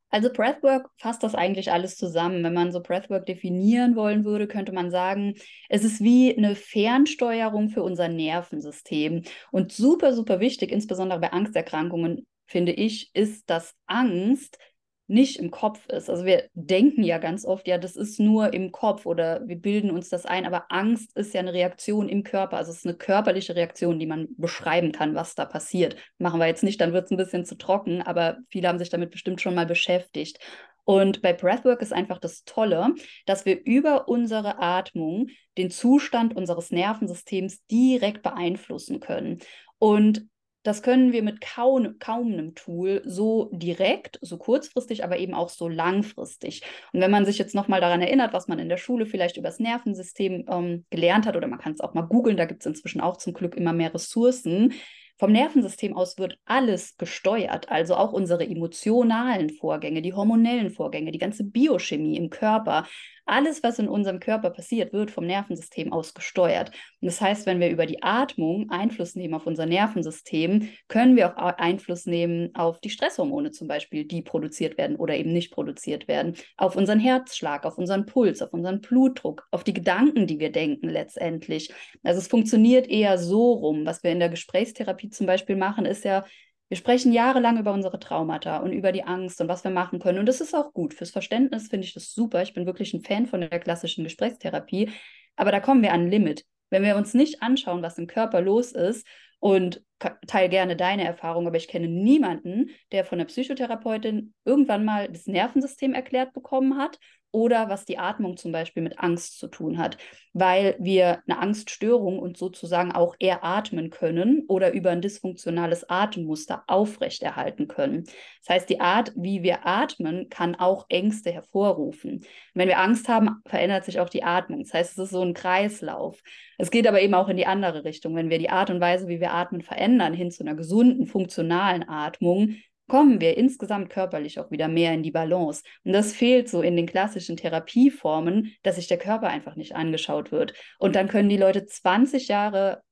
Also 0.10 0.32
Breathwork 0.32 0.90
fasst 0.98 1.24
das 1.24 1.36
eigentlich 1.36 1.72
alles 1.72 1.98
zusammen. 1.98 2.44
Wenn 2.44 2.54
man 2.54 2.72
so 2.72 2.82
Breathwork 2.82 3.26
definieren 3.26 3.96
wollen 3.96 4.24
würde, 4.24 4.48
könnte 4.48 4.72
man 4.72 4.92
sagen, 4.92 5.36
es 5.68 5.84
ist 5.84 6.02
wie 6.02 6.38
eine 6.38 6.56
Fernsteuerung 6.56 7.70
für 7.70 7.84
unser 7.84 8.08
Nervensystem. 8.08 9.24
Und 9.52 9.72
super, 9.72 10.14
super 10.14 10.40
wichtig, 10.40 10.72
insbesondere 10.72 11.20
bei 11.20 11.32
Angsterkrankungen, 11.32 12.26
finde 12.46 12.72
ich, 12.72 13.14
ist, 13.14 13.50
dass 13.50 13.74
Angst 13.88 14.58
nicht 15.08 15.38
im 15.38 15.52
Kopf 15.52 15.88
ist. 15.88 16.10
Also 16.10 16.26
wir 16.26 16.50
denken 16.54 17.04
ja 17.04 17.18
ganz 17.20 17.46
oft, 17.46 17.68
ja, 17.68 17.78
das 17.78 17.96
ist 17.96 18.20
nur 18.20 18.54
im 18.54 18.72
Kopf 18.72 19.06
oder 19.06 19.48
wir 19.48 19.58
bilden 19.58 19.92
uns 19.92 20.10
das 20.10 20.26
ein, 20.26 20.46
aber 20.46 20.66
Angst 20.70 21.16
ist 21.16 21.34
ja 21.34 21.42
eine 21.42 21.54
Reaktion 21.54 22.10
im 22.10 22.24
Körper. 22.24 22.58
Also 22.58 22.72
es 22.72 22.80
ist 22.80 22.86
eine 22.86 22.98
körperliche 22.98 23.56
Reaktion, 23.56 24.00
die 24.00 24.08
man 24.08 24.28
beschreiben 24.38 24.92
kann, 24.92 25.16
was 25.16 25.36
da 25.36 25.46
passiert. 25.46 25.96
Machen 26.18 26.40
wir 26.40 26.48
jetzt 26.48 26.64
nicht, 26.64 26.82
dann 26.82 26.94
wird 26.94 27.06
es 27.06 27.12
ein 27.12 27.18
bisschen 27.18 27.46
zu 27.46 27.56
trocken, 27.56 28.02
aber 28.02 28.38
viele 28.50 28.68
haben 28.68 28.80
sich 28.80 28.90
damit 28.90 29.12
bestimmt 29.12 29.42
schon 29.42 29.56
mal 29.56 29.66
beschäftigt. 29.66 30.40
Und 30.86 31.22
bei 31.24 31.34
Breathwork 31.34 31.82
ist 31.82 31.94
einfach 31.94 32.20
das 32.20 32.44
Tolle, 32.44 32.94
dass 33.26 33.46
wir 33.46 33.66
über 33.66 34.08
unsere 34.08 34.60
Atmung 34.60 35.30
den 35.58 35.72
Zustand 35.72 36.36
unseres 36.36 36.72
Nervensystems 36.72 37.66
direkt 37.66 38.22
beeinflussen 38.22 39.00
können. 39.00 39.40
Und 39.80 40.28
das 40.66 40.82
können 40.82 41.12
wir 41.12 41.22
mit 41.22 41.42
kaum, 41.42 42.00
kaum 42.00 42.34
einem 42.34 42.56
Tool 42.56 43.04
so 43.06 43.50
direkt, 43.54 44.18
so 44.22 44.38
kurzfristig, 44.38 45.04
aber 45.04 45.18
eben 45.18 45.36
auch 45.36 45.50
so 45.50 45.70
langfristig. 45.70 46.64
Und 46.92 47.02
wenn 47.02 47.12
man 47.12 47.26
sich 47.26 47.38
jetzt 47.38 47.54
nochmal 47.54 47.82
daran 47.82 48.02
erinnert, 48.02 48.34
was 48.34 48.48
man 48.48 48.58
in 48.58 48.68
der 48.68 48.78
Schule 48.78 49.06
vielleicht 49.06 49.38
über 49.38 49.50
das 49.50 49.60
Nervensystem 49.60 50.46
ähm, 50.50 50.86
gelernt 50.90 51.28
hat, 51.28 51.36
oder 51.36 51.48
man 51.48 51.60
kann 51.60 51.74
es 51.74 51.82
auch 51.82 51.94
mal 51.94 52.02
googeln, 52.02 52.36
da 52.36 52.46
gibt 52.46 52.62
es 52.62 52.66
inzwischen 52.66 53.00
auch 53.00 53.18
zum 53.18 53.34
Glück 53.34 53.56
immer 53.56 53.74
mehr 53.74 53.94
Ressourcen, 53.94 54.74
vom 55.18 55.32
Nervensystem 55.32 55.96
aus 55.96 56.18
wird 56.18 56.38
alles 56.44 56.98
gesteuert, 56.98 57.70
also 57.70 57.96
auch 57.96 58.12
unsere 58.12 58.46
emotionalen 58.46 59.50
Vorgänge, 59.50 60.02
die 60.02 60.14
hormonellen 60.14 60.72
Vorgänge, 60.72 61.12
die 61.12 61.20
ganze 61.20 61.46
Biochemie 61.46 62.18
im 62.18 62.30
Körper. 62.30 62.86
Alles, 63.26 63.64
was 63.64 63.80
in 63.80 63.88
unserem 63.88 64.20
Körper 64.20 64.52
passiert, 64.52 64.94
wird 64.94 65.10
vom 65.10 65.26
Nervensystem 65.26 65.92
aus 65.92 66.14
gesteuert. 66.14 66.70
Und 67.02 67.08
das 67.08 67.20
heißt, 67.20 67.46
wenn 67.46 67.60
wir 67.60 67.70
über 67.70 67.86
die 67.86 68.04
Atmung 68.04 68.70
Einfluss 68.70 69.16
nehmen 69.16 69.34
auf 69.34 69.48
unser 69.48 69.66
Nervensystem, 69.66 70.70
können 70.88 71.16
wir 71.16 71.38
auch 71.40 71.58
Einfluss 71.58 72.06
nehmen 72.06 72.54
auf 72.54 72.80
die 72.80 72.92
Stresshormone 72.92 73.52
zum 73.52 73.68
Beispiel, 73.68 74.06
die 74.06 74.22
produziert 74.22 74.78
werden 74.78 74.96
oder 74.96 75.16
eben 75.16 75.34
nicht 75.34 75.52
produziert 75.52 76.08
werden, 76.08 76.36
auf 76.58 76.76
unseren 76.76 77.00
Herzschlag, 77.00 77.66
auf 77.66 77.78
unseren 77.78 78.06
Puls, 78.06 78.42
auf 78.42 78.54
unseren 78.54 78.82
Blutdruck, 78.82 79.48
auf 79.52 79.64
die 79.64 79.74
Gedanken, 79.74 80.28
die 80.28 80.40
wir 80.40 80.52
denken 80.52 80.90
letztendlich. 80.90 81.74
Also 82.04 82.20
es 82.20 82.28
funktioniert 82.28 82.88
eher 82.88 83.18
so 83.18 83.54
rum. 83.54 83.86
Was 83.86 84.04
wir 84.04 84.12
in 84.12 84.20
der 84.20 84.30
Gesprächstherapie 84.30 85.10
zum 85.10 85.26
Beispiel 85.26 85.56
machen, 85.56 85.86
ist 85.86 86.06
ja, 86.06 86.26
wir 86.68 86.78
sprechen 86.78 87.12
jahrelang 87.12 87.60
über 87.60 87.74
unsere 87.74 88.00
Traumata 88.00 88.58
und 88.58 88.72
über 88.72 88.92
die 88.92 89.04
Angst 89.04 89.40
und 89.40 89.48
was 89.48 89.64
wir 89.64 89.72
machen 89.72 90.00
können. 90.00 90.20
Und 90.20 90.26
das 90.26 90.42
ist 90.42 90.56
auch 90.56 90.74
gut. 90.74 90.94
Fürs 90.94 91.12
Verständnis 91.12 91.68
finde 91.68 91.86
ich 91.86 91.94
das 91.94 92.14
super. 92.14 92.42
Ich 92.42 92.54
bin 92.54 92.66
wirklich 92.66 92.94
ein 92.94 93.02
Fan 93.02 93.28
von 93.28 93.42
der 93.42 93.60
klassischen 93.60 94.04
Gesprächstherapie. 94.04 94.92
Aber 95.36 95.52
da 95.52 95.60
kommen 95.60 95.84
wir 95.84 95.94
an 95.94 96.02
ein 96.02 96.10
Limit. 96.10 96.44
Wenn 96.72 96.84
wir 96.84 96.96
uns 96.96 97.14
nicht 97.14 97.44
anschauen, 97.44 97.84
was 97.84 98.00
im 98.00 98.08
Körper 98.08 98.42
los 98.42 98.72
ist 98.72 99.06
und 99.40 99.84
teile 100.26 100.50
gerne 100.50 100.76
deine 100.76 101.04
Erfahrung, 101.04 101.46
aber 101.46 101.58
ich 101.58 101.68
kenne 101.68 101.88
niemanden, 101.88 102.72
der 102.92 103.06
von 103.06 103.20
der 103.20 103.26
Psychotherapeutin 103.26 104.34
irgendwann 104.44 104.84
mal 104.84 105.08
das 105.08 105.28
Nervensystem 105.28 105.94
erklärt 105.94 106.34
bekommen 106.34 106.78
hat 106.78 106.98
oder 107.36 107.68
was 107.68 107.84
die 107.84 107.98
Atmung 107.98 108.38
zum 108.38 108.54
Beispiel 108.54 108.82
mit 108.82 108.98
Angst 108.98 109.38
zu 109.38 109.50
tun 109.50 109.78
hat, 109.78 109.98
weil 110.32 110.78
wir 110.80 111.22
eine 111.28 111.38
Angststörung 111.38 112.18
und 112.18 112.38
sozusagen 112.38 112.94
auch 112.94 113.14
eratmen 113.20 113.90
können 113.90 114.46
oder 114.48 114.72
über 114.72 114.92
ein 114.92 115.02
dysfunktionales 115.02 115.90
Atemmuster 115.90 116.64
aufrechterhalten 116.68 117.68
können. 117.68 118.06
Das 118.40 118.56
heißt, 118.56 118.70
die 118.70 118.80
Art, 118.80 119.12
wie 119.18 119.44
wir 119.44 119.68
atmen, 119.68 120.30
kann 120.30 120.56
auch 120.56 120.86
Ängste 120.88 121.30
hervorrufen. 121.34 122.24
Wenn 122.54 122.70
wir 122.70 122.80
Angst 122.80 123.10
haben, 123.10 123.42
verändert 123.46 123.84
sich 123.84 124.00
auch 124.00 124.10
die 124.10 124.24
Atmung. 124.24 124.64
Das 124.64 124.74
heißt, 124.74 124.92
es 124.94 124.98
ist 124.98 125.12
so 125.12 125.22
ein 125.22 125.34
Kreislauf. 125.34 126.24
Es 126.58 126.72
geht 126.72 126.88
aber 126.88 127.02
eben 127.02 127.16
auch 127.16 127.28
in 127.28 127.36
die 127.36 127.48
andere 127.48 127.84
Richtung. 127.84 128.16
Wenn 128.16 128.30
wir 128.30 128.40
die 128.40 128.50
Art 128.50 128.70
und 128.70 128.80
Weise, 128.80 129.10
wie 129.10 129.20
wir 129.20 129.34
atmen, 129.34 129.62
verändern 129.62 130.14
hin 130.14 130.32
zu 130.32 130.42
einer 130.42 130.56
gesunden, 130.56 131.06
funktionalen 131.06 131.84
Atmung, 131.90 132.56
kommen 132.88 133.20
wir 133.20 133.38
insgesamt 133.38 133.90
körperlich 133.90 134.40
auch 134.40 134.52
wieder 134.52 134.68
mehr 134.68 134.94
in 134.94 135.04
die 135.04 135.12
Balance. 135.12 135.64
Und 135.84 135.94
das 135.94 136.14
fehlt 136.14 136.50
so 136.50 136.62
in 136.62 136.76
den 136.76 136.86
klassischen 136.86 137.38
Therapieformen, 137.38 138.54
dass 138.64 138.76
sich 138.76 138.88
der 138.88 138.98
Körper 138.98 139.28
einfach 139.28 139.56
nicht 139.56 139.76
angeschaut 139.76 140.32
wird. 140.32 140.54
Und 140.78 140.96
dann 140.96 141.08
können 141.08 141.30
die 141.30 141.38
Leute 141.38 141.66
20 141.66 142.28
Jahre 142.28 142.84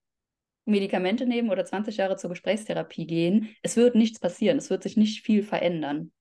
Medikamente 0.65 1.25
nehmen 1.25 1.49
oder 1.49 1.65
20 1.65 1.97
Jahre 1.97 2.15
zur 2.15 2.29
Gesprächstherapie 2.29 3.05
gehen. 3.05 3.55
Es 3.61 3.75
wird 3.75 3.95
nichts 3.95 4.19
passieren, 4.19 4.57
es 4.57 4.69
wird 4.69 4.83
sich 4.83 4.97
nicht 4.97 5.21
viel 5.21 5.43
verändern. 5.43 6.11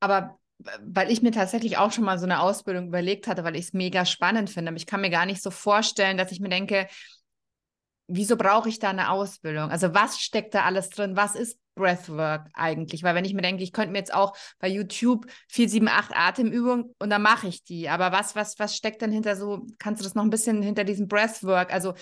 Aber 0.00 0.38
weil 0.82 1.10
ich 1.10 1.22
mir 1.22 1.32
tatsächlich 1.32 1.78
auch 1.78 1.92
schon 1.92 2.04
mal 2.04 2.18
so 2.18 2.26
eine 2.26 2.40
Ausbildung 2.40 2.88
überlegt 2.88 3.26
hatte, 3.26 3.44
weil 3.44 3.56
ich 3.56 3.66
es 3.66 3.72
mega 3.72 4.04
spannend 4.04 4.50
finde. 4.50 4.70
Aber 4.70 4.76
ich 4.76 4.86
kann 4.86 5.00
mir 5.00 5.10
gar 5.10 5.26
nicht 5.26 5.42
so 5.42 5.50
vorstellen, 5.50 6.16
dass 6.16 6.32
ich 6.32 6.40
mir 6.40 6.48
denke, 6.48 6.86
wieso 8.06 8.36
brauche 8.36 8.68
ich 8.68 8.78
da 8.78 8.90
eine 8.90 9.10
Ausbildung? 9.10 9.70
Also 9.70 9.94
was 9.94 10.20
steckt 10.20 10.54
da 10.54 10.64
alles 10.64 10.90
drin? 10.90 11.16
Was 11.16 11.34
ist 11.34 11.58
Breathwork 11.80 12.48
eigentlich? 12.54 13.02
Weil 13.02 13.14
wenn 13.14 13.24
ich 13.24 13.34
mir 13.34 13.42
denke, 13.42 13.62
ich 13.62 13.72
könnte 13.72 13.92
mir 13.92 13.98
jetzt 13.98 14.14
auch 14.14 14.36
bei 14.58 14.68
YouTube 14.68 15.26
478 15.48 16.16
Atemübungen 16.16 16.94
und 16.98 17.10
dann 17.10 17.22
mache 17.22 17.48
ich 17.48 17.64
die. 17.64 17.88
Aber 17.88 18.12
was, 18.12 18.36
was, 18.36 18.58
was 18.58 18.76
steckt 18.76 19.02
denn 19.02 19.12
hinter 19.12 19.36
so, 19.36 19.66
kannst 19.78 20.00
du 20.00 20.04
das 20.04 20.14
noch 20.14 20.22
ein 20.22 20.30
bisschen 20.30 20.62
hinter 20.62 20.84
diesem 20.84 21.08
Breathwork? 21.08 21.72
Also 21.72 21.94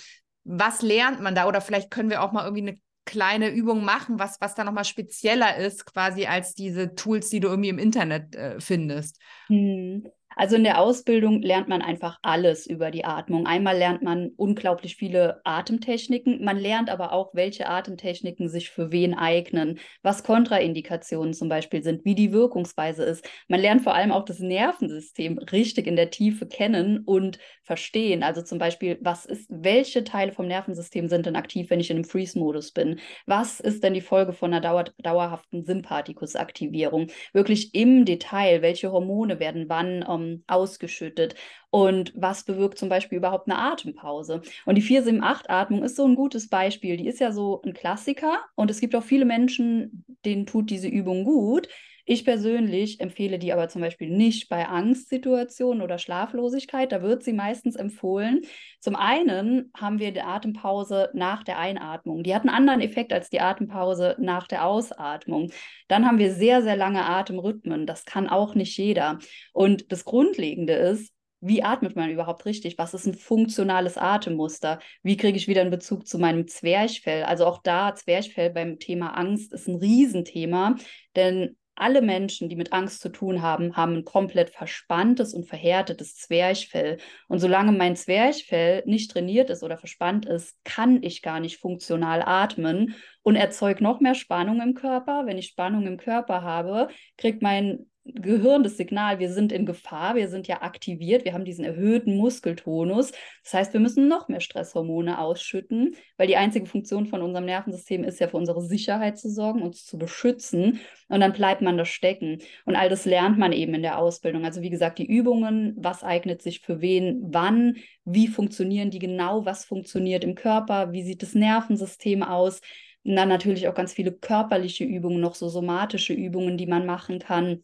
was 0.44 0.82
lernt 0.82 1.20
man 1.20 1.34
da? 1.34 1.46
Oder 1.46 1.60
vielleicht 1.60 1.90
können 1.90 2.10
wir 2.10 2.22
auch 2.22 2.32
mal 2.32 2.44
irgendwie 2.44 2.68
eine 2.68 2.78
kleine 3.04 3.48
Übung 3.48 3.84
machen, 3.84 4.18
was, 4.18 4.38
was 4.40 4.54
da 4.54 4.64
nochmal 4.64 4.84
spezieller 4.84 5.56
ist, 5.56 5.86
quasi 5.86 6.26
als 6.26 6.54
diese 6.54 6.94
Tools, 6.94 7.30
die 7.30 7.40
du 7.40 7.48
irgendwie 7.48 7.70
im 7.70 7.78
Internet 7.78 8.34
äh, 8.36 8.60
findest. 8.60 9.18
Hm. 9.46 10.06
Also 10.38 10.54
in 10.54 10.62
der 10.62 10.80
Ausbildung 10.80 11.42
lernt 11.42 11.66
man 11.66 11.82
einfach 11.82 12.20
alles 12.22 12.64
über 12.64 12.92
die 12.92 13.04
Atmung. 13.04 13.48
Einmal 13.48 13.76
lernt 13.76 14.02
man 14.02 14.30
unglaublich 14.36 14.94
viele 14.94 15.40
Atemtechniken. 15.42 16.44
Man 16.44 16.56
lernt 16.56 16.90
aber 16.90 17.12
auch, 17.12 17.34
welche 17.34 17.68
Atemtechniken 17.68 18.48
sich 18.48 18.70
für 18.70 18.92
wen 18.92 19.14
eignen, 19.14 19.80
was 20.02 20.22
Kontraindikationen 20.22 21.34
zum 21.34 21.48
Beispiel 21.48 21.82
sind, 21.82 22.04
wie 22.04 22.14
die 22.14 22.30
Wirkungsweise 22.30 23.02
ist. 23.02 23.28
Man 23.48 23.58
lernt 23.58 23.82
vor 23.82 23.96
allem 23.96 24.12
auch 24.12 24.24
das 24.24 24.38
Nervensystem 24.38 25.38
richtig 25.38 25.88
in 25.88 25.96
der 25.96 26.10
Tiefe 26.10 26.46
kennen 26.46 27.00
und 27.04 27.40
verstehen. 27.64 28.22
Also 28.22 28.40
zum 28.42 28.60
Beispiel, 28.60 28.96
was 29.00 29.26
ist, 29.26 29.48
welche 29.50 30.04
Teile 30.04 30.30
vom 30.30 30.46
Nervensystem 30.46 31.08
sind 31.08 31.26
denn 31.26 31.34
aktiv, 31.34 31.68
wenn 31.68 31.80
ich 31.80 31.90
in 31.90 31.96
einem 31.96 32.04
Freeze-Modus 32.04 32.70
bin? 32.70 33.00
Was 33.26 33.58
ist 33.58 33.82
denn 33.82 33.92
die 33.92 34.00
Folge 34.00 34.32
von 34.32 34.52
einer 34.52 34.60
dauer, 34.60 34.84
dauerhaften 34.98 35.64
Sympathikusaktivierung? 35.64 37.08
Wirklich 37.32 37.74
im 37.74 38.04
Detail, 38.04 38.62
welche 38.62 38.92
Hormone 38.92 39.40
werden 39.40 39.64
wann 39.68 40.04
ähm, 40.08 40.27
ähm, 40.34 40.44
ausgeschüttet? 40.46 41.34
Und 41.70 42.12
was 42.16 42.44
bewirkt 42.44 42.78
zum 42.78 42.88
Beispiel 42.88 43.18
überhaupt 43.18 43.48
eine 43.48 43.58
Atempause? 43.58 44.42
Und 44.64 44.74
die 44.76 44.82
4-7-8-Atmung 44.82 45.82
ist 45.82 45.96
so 45.96 46.04
ein 46.06 46.14
gutes 46.14 46.48
Beispiel. 46.48 46.96
Die 46.96 47.08
ist 47.08 47.20
ja 47.20 47.32
so 47.32 47.60
ein 47.64 47.74
Klassiker 47.74 48.38
und 48.54 48.70
es 48.70 48.80
gibt 48.80 48.94
auch 48.94 49.02
viele 49.02 49.24
Menschen, 49.24 50.04
denen 50.24 50.46
tut 50.46 50.70
diese 50.70 50.88
Übung 50.88 51.24
gut. 51.24 51.68
Ich 52.10 52.24
persönlich 52.24 53.00
empfehle 53.00 53.38
die 53.38 53.52
aber 53.52 53.68
zum 53.68 53.82
Beispiel 53.82 54.08
nicht 54.08 54.48
bei 54.48 54.66
Angstsituationen 54.66 55.82
oder 55.82 55.98
Schlaflosigkeit. 55.98 56.90
Da 56.90 57.02
wird 57.02 57.22
sie 57.22 57.34
meistens 57.34 57.76
empfohlen. 57.76 58.40
Zum 58.80 58.96
einen 58.96 59.70
haben 59.76 59.98
wir 59.98 60.10
die 60.10 60.22
Atempause 60.22 61.10
nach 61.12 61.44
der 61.44 61.58
Einatmung. 61.58 62.22
Die 62.22 62.34
hat 62.34 62.44
einen 62.44 62.54
anderen 62.54 62.80
Effekt 62.80 63.12
als 63.12 63.28
die 63.28 63.42
Atempause 63.42 64.16
nach 64.18 64.48
der 64.48 64.64
Ausatmung. 64.64 65.52
Dann 65.86 66.06
haben 66.06 66.16
wir 66.16 66.32
sehr, 66.32 66.62
sehr 66.62 66.76
lange 66.76 67.04
Atemrhythmen. 67.04 67.84
Das 67.84 68.06
kann 68.06 68.26
auch 68.26 68.54
nicht 68.54 68.78
jeder. 68.78 69.18
Und 69.52 69.92
das 69.92 70.06
Grundlegende 70.06 70.72
ist, 70.72 71.12
wie 71.40 71.62
atmet 71.62 71.94
man 71.94 72.08
überhaupt 72.08 72.46
richtig? 72.46 72.78
Was 72.78 72.94
ist 72.94 73.04
ein 73.04 73.16
funktionales 73.16 73.98
Atemmuster? 73.98 74.78
Wie 75.02 75.18
kriege 75.18 75.36
ich 75.36 75.46
wieder 75.46 75.60
einen 75.60 75.70
Bezug 75.70 76.06
zu 76.06 76.18
meinem 76.18 76.48
Zwerchfell? 76.48 77.24
Also 77.24 77.44
auch 77.44 77.60
da, 77.62 77.94
Zwerchfell 77.94 78.48
beim 78.48 78.78
Thema 78.78 79.10
Angst 79.10 79.52
ist 79.52 79.68
ein 79.68 79.76
Riesenthema, 79.76 80.76
denn 81.14 81.58
alle 81.80 82.02
Menschen, 82.02 82.48
die 82.48 82.56
mit 82.56 82.72
Angst 82.72 83.00
zu 83.00 83.08
tun 83.08 83.42
haben, 83.42 83.76
haben 83.76 83.96
ein 83.96 84.04
komplett 84.04 84.50
verspanntes 84.50 85.34
und 85.34 85.46
verhärtetes 85.46 86.16
Zwerchfell. 86.16 86.98
Und 87.28 87.38
solange 87.38 87.72
mein 87.72 87.96
Zwerchfell 87.96 88.82
nicht 88.86 89.10
trainiert 89.10 89.50
ist 89.50 89.62
oder 89.62 89.78
verspannt 89.78 90.26
ist, 90.26 90.56
kann 90.64 91.02
ich 91.02 91.22
gar 91.22 91.40
nicht 91.40 91.58
funktional 91.58 92.22
atmen 92.22 92.94
und 93.22 93.36
erzeugt 93.36 93.80
noch 93.80 94.00
mehr 94.00 94.14
Spannung 94.14 94.60
im 94.60 94.74
Körper. 94.74 95.24
Wenn 95.26 95.38
ich 95.38 95.48
Spannung 95.48 95.86
im 95.86 95.96
Körper 95.96 96.42
habe, 96.42 96.88
kriegt 97.16 97.42
mein 97.42 97.86
Gehirn 98.14 98.62
das 98.62 98.76
Signal, 98.76 99.18
wir 99.18 99.30
sind 99.30 99.52
in 99.52 99.66
Gefahr, 99.66 100.14
wir 100.14 100.28
sind 100.28 100.48
ja 100.48 100.62
aktiviert, 100.62 101.24
wir 101.24 101.34
haben 101.34 101.44
diesen 101.44 101.64
erhöhten 101.64 102.16
Muskeltonus. 102.16 103.12
Das 103.42 103.54
heißt, 103.54 103.72
wir 103.72 103.80
müssen 103.80 104.08
noch 104.08 104.28
mehr 104.28 104.40
Stresshormone 104.40 105.18
ausschütten, 105.20 105.94
weil 106.16 106.26
die 106.26 106.36
einzige 106.36 106.66
Funktion 106.66 107.06
von 107.06 107.22
unserem 107.22 107.44
Nervensystem 107.44 108.04
ist 108.04 108.20
ja 108.20 108.28
für 108.28 108.36
unsere 108.36 108.62
Sicherheit 108.62 109.18
zu 109.18 109.30
sorgen, 109.30 109.62
uns 109.62 109.84
zu 109.84 109.98
beschützen. 109.98 110.80
Und 111.08 111.20
dann 111.20 111.32
bleibt 111.32 111.62
man 111.62 111.76
da 111.76 111.84
stecken. 111.84 112.38
Und 112.64 112.76
all 112.76 112.88
das 112.88 113.04
lernt 113.04 113.38
man 113.38 113.52
eben 113.52 113.74
in 113.74 113.82
der 113.82 113.98
Ausbildung. 113.98 114.44
Also 114.44 114.62
wie 114.62 114.70
gesagt, 114.70 114.98
die 114.98 115.06
Übungen, 115.06 115.74
was 115.76 116.02
eignet 116.02 116.42
sich 116.42 116.60
für 116.60 116.80
wen, 116.80 117.20
wann, 117.22 117.76
wie 118.04 118.28
funktionieren 118.28 118.90
die 118.90 118.98
genau, 118.98 119.44
was 119.44 119.64
funktioniert 119.64 120.24
im 120.24 120.34
Körper, 120.34 120.92
wie 120.92 121.02
sieht 121.02 121.22
das 121.22 121.34
Nervensystem 121.34 122.22
aus. 122.22 122.60
Und 123.04 123.16
dann 123.16 123.28
natürlich 123.28 123.68
auch 123.68 123.74
ganz 123.74 123.92
viele 123.92 124.12
körperliche 124.12 124.84
Übungen, 124.84 125.20
noch 125.20 125.34
so 125.34 125.48
somatische 125.48 126.12
Übungen, 126.12 126.56
die 126.56 126.66
man 126.66 126.84
machen 126.84 127.18
kann 127.18 127.62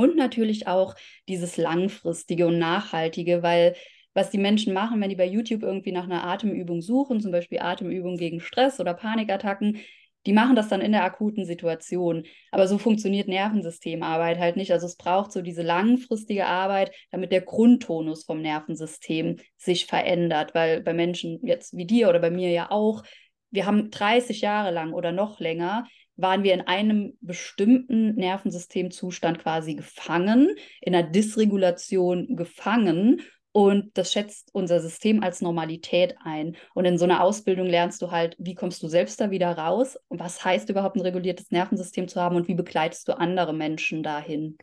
und 0.00 0.16
natürlich 0.16 0.66
auch 0.66 0.94
dieses 1.28 1.58
langfristige 1.58 2.46
und 2.46 2.58
nachhaltige, 2.58 3.42
weil 3.42 3.76
was 4.14 4.30
die 4.30 4.38
Menschen 4.38 4.72
machen, 4.72 4.98
wenn 4.98 5.10
die 5.10 5.16
bei 5.16 5.26
YouTube 5.26 5.62
irgendwie 5.62 5.92
nach 5.92 6.04
einer 6.04 6.24
Atemübung 6.24 6.80
suchen, 6.80 7.20
zum 7.20 7.32
Beispiel 7.32 7.58
Atemübung 7.60 8.16
gegen 8.16 8.40
Stress 8.40 8.80
oder 8.80 8.94
Panikattacken, 8.94 9.80
die 10.24 10.32
machen 10.32 10.56
das 10.56 10.68
dann 10.68 10.80
in 10.80 10.92
der 10.92 11.04
akuten 11.04 11.44
Situation. 11.44 12.24
Aber 12.50 12.66
so 12.66 12.78
funktioniert 12.78 13.28
Nervensystemarbeit 13.28 14.38
halt 14.38 14.56
nicht. 14.56 14.72
Also 14.72 14.86
es 14.86 14.96
braucht 14.96 15.32
so 15.32 15.42
diese 15.42 15.62
langfristige 15.62 16.46
Arbeit, 16.46 16.92
damit 17.10 17.30
der 17.30 17.42
Grundtonus 17.42 18.24
vom 18.24 18.40
Nervensystem 18.40 19.36
sich 19.58 19.84
verändert. 19.84 20.54
Weil 20.54 20.82
bei 20.82 20.94
Menschen 20.94 21.40
jetzt 21.42 21.76
wie 21.76 21.86
dir 21.86 22.08
oder 22.08 22.20
bei 22.20 22.30
mir 22.30 22.50
ja 22.50 22.70
auch, 22.70 23.02
wir 23.50 23.66
haben 23.66 23.90
30 23.90 24.40
Jahre 24.40 24.70
lang 24.70 24.94
oder 24.94 25.12
noch 25.12 25.40
länger 25.40 25.86
waren 26.20 26.42
wir 26.42 26.54
in 26.54 26.62
einem 26.62 27.16
bestimmten 27.20 28.14
Nervensystemzustand 28.14 29.38
quasi 29.38 29.74
gefangen, 29.74 30.54
in 30.80 30.94
einer 30.94 31.08
Dysregulation 31.08 32.36
gefangen. 32.36 33.22
Und 33.52 33.90
das 33.98 34.12
schätzt 34.12 34.50
unser 34.52 34.80
System 34.80 35.22
als 35.24 35.40
Normalität 35.40 36.14
ein. 36.24 36.56
Und 36.74 36.84
in 36.84 36.98
so 36.98 37.04
einer 37.04 37.22
Ausbildung 37.22 37.66
lernst 37.66 38.00
du 38.00 38.10
halt, 38.12 38.36
wie 38.38 38.54
kommst 38.54 38.82
du 38.82 38.88
selbst 38.88 39.20
da 39.20 39.30
wieder 39.30 39.58
raus? 39.58 39.98
Was 40.08 40.44
heißt 40.44 40.68
überhaupt 40.68 40.96
ein 40.96 41.02
reguliertes 41.02 41.50
Nervensystem 41.50 42.06
zu 42.06 42.20
haben 42.20 42.36
und 42.36 42.46
wie 42.46 42.54
begleitest 42.54 43.08
du 43.08 43.18
andere 43.18 43.52
Menschen 43.52 44.04
dahin? 44.04 44.56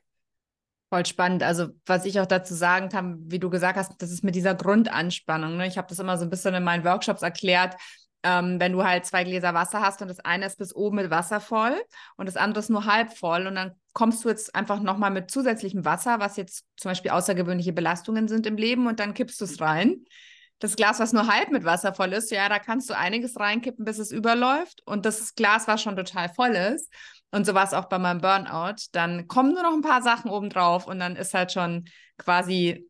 Voll 0.89 1.05
spannend. 1.05 1.43
Also, 1.43 1.67
was 1.85 2.05
ich 2.05 2.17
auch 2.21 2.25
dazu 2.25 2.53
sagen 2.53 2.87
kann, 2.87 3.17
wie 3.25 3.39
du 3.39 3.49
gesagt 3.49 3.77
hast, 3.77 4.01
das 4.01 4.09
ist 4.09 4.23
mit 4.23 4.35
dieser 4.35 4.55
Grundanspannung. 4.55 5.57
Ne? 5.57 5.67
Ich 5.67 5.77
habe 5.77 5.89
das 5.89 5.99
immer 5.99 6.17
so 6.17 6.23
ein 6.23 6.29
bisschen 6.29 6.53
in 6.53 6.63
meinen 6.63 6.85
Workshops 6.85 7.23
erklärt 7.23 7.75
ähm, 8.23 8.59
wenn 8.59 8.73
du 8.73 8.83
halt 8.83 9.05
zwei 9.05 9.23
Gläser 9.23 9.53
Wasser 9.53 9.81
hast 9.81 10.01
und 10.01 10.07
das 10.07 10.19
eine 10.19 10.45
ist 10.45 10.57
bis 10.57 10.75
oben 10.75 10.97
mit 10.97 11.09
Wasser 11.09 11.39
voll 11.39 11.75
und 12.17 12.25
das 12.25 12.37
andere 12.37 12.59
ist 12.59 12.69
nur 12.69 12.85
halb 12.85 13.15
voll 13.17 13.47
und 13.47 13.55
dann 13.55 13.73
kommst 13.93 14.23
du 14.23 14.29
jetzt 14.29 14.55
einfach 14.55 14.79
nochmal 14.79 15.11
mit 15.11 15.31
zusätzlichem 15.31 15.85
Wasser, 15.85 16.19
was 16.19 16.37
jetzt 16.37 16.65
zum 16.77 16.89
Beispiel 16.91 17.11
außergewöhnliche 17.11 17.73
Belastungen 17.73 18.27
sind 18.27 18.45
im 18.45 18.57
Leben 18.57 18.87
und 18.87 18.99
dann 18.99 19.13
kippst 19.13 19.39
du 19.41 19.45
es 19.45 19.61
rein. 19.61 20.05
Das 20.59 20.75
Glas, 20.75 20.99
was 20.99 21.13
nur 21.13 21.27
halb 21.27 21.51
mit 21.51 21.65
Wasser 21.65 21.93
voll 21.93 22.13
ist, 22.13 22.31
ja, 22.31 22.49
da 22.49 22.57
kannst 22.57 22.89
du 22.89 22.97
einiges 22.97 23.39
reinkippen, 23.39 23.85
bis 23.85 23.99
es 23.99 24.11
überläuft. 24.11 24.81
Und 24.85 25.05
das 25.05 25.35
Glas, 25.35 25.67
was 25.67 25.83
schon 25.83 25.95
total 25.95 26.29
voll 26.29 26.55
ist, 26.55 26.91
und 27.31 27.45
so 27.45 27.53
war 27.53 27.65
es 27.65 27.73
auch 27.73 27.85
bei 27.85 27.99
meinem 27.99 28.21
Burnout, 28.21 28.75
dann 28.93 29.27
kommen 29.27 29.53
nur 29.53 29.63
noch 29.63 29.73
ein 29.73 29.81
paar 29.81 30.01
Sachen 30.01 30.31
obendrauf 30.31 30.87
und 30.87 30.99
dann 30.99 31.15
ist 31.15 31.33
halt 31.33 31.51
schon 31.51 31.85
quasi 32.17 32.86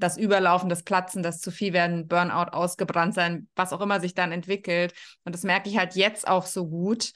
das 0.00 0.16
Überlaufen, 0.16 0.68
das 0.68 0.82
Platzen, 0.82 1.22
das 1.22 1.40
zu 1.40 1.50
viel 1.50 1.72
werden, 1.72 2.08
Burnout, 2.08 2.50
ausgebrannt 2.52 3.14
sein, 3.14 3.48
was 3.54 3.72
auch 3.72 3.80
immer 3.80 4.00
sich 4.00 4.14
dann 4.14 4.32
entwickelt. 4.32 4.94
Und 5.24 5.34
das 5.34 5.42
merke 5.42 5.68
ich 5.68 5.78
halt 5.78 5.94
jetzt 5.94 6.26
auch 6.26 6.46
so 6.46 6.68
gut, 6.68 7.12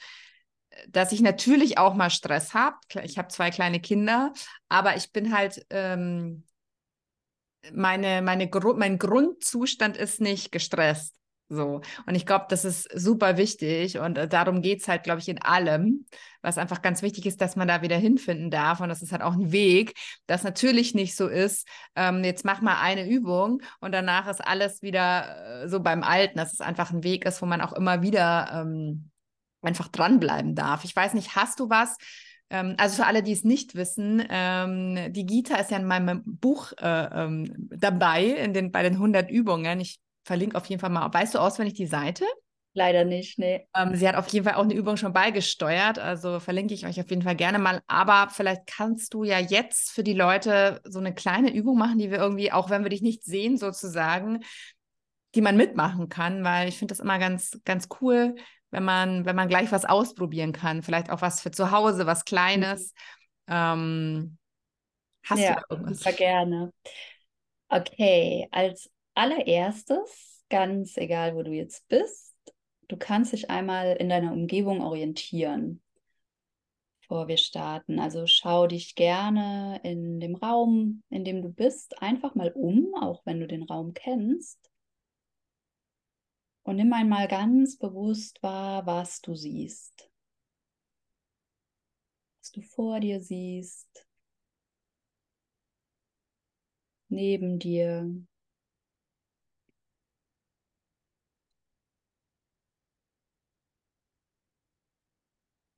dass 0.89 1.11
ich 1.11 1.21
natürlich 1.21 1.77
auch 1.77 1.93
mal 1.93 2.09
Stress 2.09 2.53
habe. 2.53 2.77
Ich 3.03 3.17
habe 3.17 3.29
zwei 3.29 3.49
kleine 3.49 3.79
Kinder, 3.79 4.33
aber 4.69 4.95
ich 4.95 5.11
bin 5.11 5.35
halt, 5.35 5.65
ähm, 5.69 6.43
meine, 7.73 8.21
meine, 8.21 8.49
mein 8.75 8.99
Grundzustand 8.99 9.97
ist 9.97 10.21
nicht 10.21 10.51
gestresst. 10.51 11.15
So. 11.47 11.81
Und 12.07 12.15
ich 12.15 12.25
glaube, 12.25 12.45
das 12.49 12.65
ist 12.65 12.89
super 12.93 13.37
wichtig. 13.37 13.99
Und 13.99 14.17
äh, 14.17 14.27
darum 14.27 14.61
geht 14.61 14.81
es 14.81 14.87
halt, 14.87 15.03
glaube 15.03 15.19
ich, 15.19 15.29
in 15.29 15.41
allem, 15.41 16.05
was 16.41 16.57
einfach 16.57 16.81
ganz 16.81 17.03
wichtig 17.03 17.25
ist, 17.27 17.39
dass 17.39 17.55
man 17.55 17.67
da 17.67 17.81
wieder 17.83 17.97
hinfinden 17.97 18.49
darf. 18.49 18.79
Und 18.79 18.89
das 18.89 19.03
ist 19.03 19.11
halt 19.11 19.21
auch 19.21 19.33
ein 19.33 19.51
Weg, 19.51 19.93
das 20.25 20.43
natürlich 20.43 20.95
nicht 20.95 21.15
so 21.15 21.27
ist. 21.27 21.67
Ähm, 21.95 22.23
jetzt 22.23 22.45
mach 22.45 22.61
mal 22.61 22.81
eine 22.81 23.07
Übung 23.07 23.61
und 23.79 23.91
danach 23.91 24.27
ist 24.27 24.45
alles 24.45 24.81
wieder 24.81 25.63
äh, 25.63 25.69
so 25.69 25.81
beim 25.81 26.03
Alten, 26.03 26.37
dass 26.37 26.53
es 26.53 26.61
einfach 26.61 26.91
ein 26.91 27.03
Weg 27.03 27.25
ist, 27.25 27.41
wo 27.41 27.45
man 27.45 27.61
auch 27.61 27.73
immer 27.73 28.01
wieder 28.01 28.49
ähm, 28.51 29.11
einfach 29.61 29.87
dranbleiben 29.87 30.55
darf. 30.55 30.83
Ich 30.83 30.95
weiß 30.95 31.13
nicht, 31.13 31.35
hast 31.35 31.59
du 31.59 31.69
was? 31.69 31.95
Ähm, 32.49 32.75
also 32.77 32.97
für 32.97 33.07
alle, 33.07 33.21
die 33.23 33.33
es 33.33 33.43
nicht 33.43 33.75
wissen, 33.75 34.23
ähm, 34.29 35.13
die 35.13 35.25
Gita 35.25 35.57
ist 35.57 35.71
ja 35.71 35.77
in 35.77 35.85
meinem 35.85 36.23
Buch 36.25 36.71
äh, 36.79 37.23
ähm, 37.23 37.69
dabei, 37.69 38.25
in 38.25 38.53
den, 38.53 38.71
bei 38.71 38.83
den 38.83 38.93
100 38.93 39.29
Übungen. 39.29 39.79
Ich 39.79 39.99
verlinke 40.25 40.57
auf 40.57 40.65
jeden 40.65 40.81
Fall 40.81 40.89
mal. 40.89 41.13
Weißt 41.13 41.35
du 41.35 41.39
auswendig 41.39 41.75
die 41.75 41.85
Seite? 41.85 42.25
Leider 42.73 43.05
nicht, 43.05 43.39
nee. 43.39 43.65
Ähm, 43.73 43.95
sie 43.95 44.05
hat 44.05 44.15
auf 44.15 44.27
jeden 44.27 44.43
Fall 44.43 44.55
auch 44.55 44.63
eine 44.63 44.73
Übung 44.73 44.97
schon 44.97 45.13
beigesteuert, 45.13 45.97
also 45.97 46.41
verlinke 46.41 46.73
ich 46.73 46.85
euch 46.85 46.99
auf 46.99 47.09
jeden 47.09 47.21
Fall 47.21 47.37
gerne 47.37 47.57
mal. 47.57 47.81
Aber 47.87 48.29
vielleicht 48.29 48.67
kannst 48.67 49.13
du 49.13 49.23
ja 49.23 49.39
jetzt 49.39 49.91
für 49.91 50.03
die 50.03 50.13
Leute 50.13 50.81
so 50.83 50.99
eine 50.99 51.13
kleine 51.13 51.53
Übung 51.53 51.77
machen, 51.77 51.99
die 51.99 52.11
wir 52.11 52.17
irgendwie, 52.17 52.51
auch 52.51 52.69
wenn 52.69 52.83
wir 52.83 52.89
dich 52.89 53.01
nicht 53.01 53.23
sehen, 53.23 53.57
sozusagen, 53.57 54.43
die 55.35 55.41
man 55.41 55.55
mitmachen 55.55 56.09
kann, 56.09 56.43
weil 56.43 56.67
ich 56.67 56.77
finde 56.77 56.91
das 56.91 56.99
immer 56.99 57.17
ganz, 57.17 57.57
ganz 57.63 57.87
cool, 58.01 58.35
wenn 58.71 58.83
man, 58.83 59.25
wenn 59.25 59.37
man 59.37 59.47
gleich 59.47 59.71
was 59.71 59.85
ausprobieren 59.85 60.51
kann. 60.51 60.83
Vielleicht 60.83 61.11
auch 61.11 61.21
was 61.21 61.39
für 61.39 61.51
zu 61.51 61.71
Hause, 61.71 62.07
was 62.07 62.25
Kleines. 62.25 62.93
Mhm. 63.47 63.53
Ähm, 63.53 64.37
hast 65.23 65.39
ja, 65.39 65.53
du 65.53 65.61
da 65.61 65.65
irgendwas? 65.69 65.99
Super 65.99 66.11
gerne. 66.11 66.73
Okay, 67.69 68.47
als 68.51 68.89
allererstes, 69.15 70.45
ganz 70.49 70.97
egal, 70.97 71.35
wo 71.35 71.43
du 71.43 71.51
jetzt 71.51 71.87
bist, 71.87 72.35
du 72.87 72.97
kannst 72.97 73.33
dich 73.33 73.49
einmal 73.49 73.95
in 73.97 74.09
deiner 74.09 74.31
Umgebung 74.31 74.81
orientieren, 74.81 75.81
bevor 77.01 77.27
wir 77.27 77.37
starten. 77.37 77.99
Also 77.99 78.27
schau 78.27 78.67
dich 78.67 78.95
gerne 78.95 79.79
in 79.83 80.19
dem 80.19 80.35
Raum, 80.35 81.03
in 81.09 81.23
dem 81.23 81.41
du 81.41 81.49
bist, 81.49 82.01
einfach 82.01 82.35
mal 82.35 82.51
um, 82.51 82.93
auch 82.95 83.25
wenn 83.25 83.39
du 83.39 83.47
den 83.47 83.63
Raum 83.63 83.93
kennst. 83.93 84.59
Und 86.63 86.77
nimm 86.77 86.91
einmal 86.93 87.27
ganz 87.27 87.77
bewusst 87.77 88.41
wahr, 88.41 88.85
was 88.87 89.21
du 89.21 89.35
siehst. 89.35 90.11
Was 92.41 92.51
du 92.51 92.61
vor 92.61 92.99
dir 92.99 93.21
siehst, 93.21 94.07
neben 97.09 97.59
dir, 97.59 98.11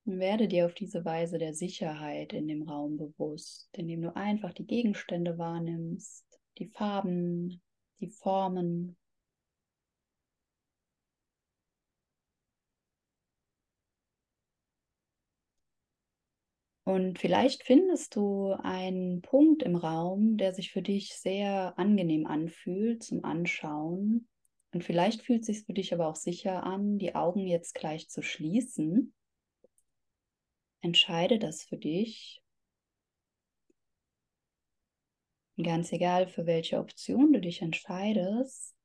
Werde 0.09 0.47
dir 0.47 0.65
auf 0.65 0.73
diese 0.73 1.03
Weise 1.03 1.37
der 1.37 1.53
Sicherheit 1.53 2.31
in 2.31 2.47
dem 2.47 2.61
Raum 2.61 2.95
bewusst, 2.95 3.67
indem 3.73 4.03
du 4.03 4.15
einfach 4.15 4.53
die 4.53 4.65
Gegenstände 4.65 5.37
wahrnimmst, 5.37 6.25
die 6.59 6.67
Farben, 6.67 7.61
die 7.99 8.07
Formen. 8.07 8.95
Und 16.85 17.19
vielleicht 17.19 17.63
findest 17.63 18.15
du 18.15 18.53
einen 18.63 19.21
Punkt 19.21 19.61
im 19.61 19.75
Raum, 19.75 20.37
der 20.37 20.53
sich 20.53 20.71
für 20.71 20.81
dich 20.81 21.15
sehr 21.15 21.77
angenehm 21.77 22.25
anfühlt 22.25 23.03
zum 23.03 23.25
Anschauen. 23.25 24.29
Und 24.71 24.85
vielleicht 24.85 25.23
fühlt 25.23 25.41
es 25.41 25.47
sich 25.47 25.65
für 25.65 25.73
dich 25.73 25.93
aber 25.93 26.07
auch 26.07 26.15
sicher 26.15 26.63
an, 26.63 26.97
die 26.97 27.13
Augen 27.13 27.45
jetzt 27.45 27.75
gleich 27.75 28.07
zu 28.07 28.21
schließen. 28.21 29.13
Entscheide 30.81 31.39
das 31.39 31.63
für 31.63 31.77
dich. 31.77 32.41
ganz 35.63 35.91
egal, 35.91 36.27
für 36.27 36.45
welche 36.45 36.77
Option 36.77 37.33
du 37.33 37.41
dich 37.41 37.61
entscheidest, 37.61 38.75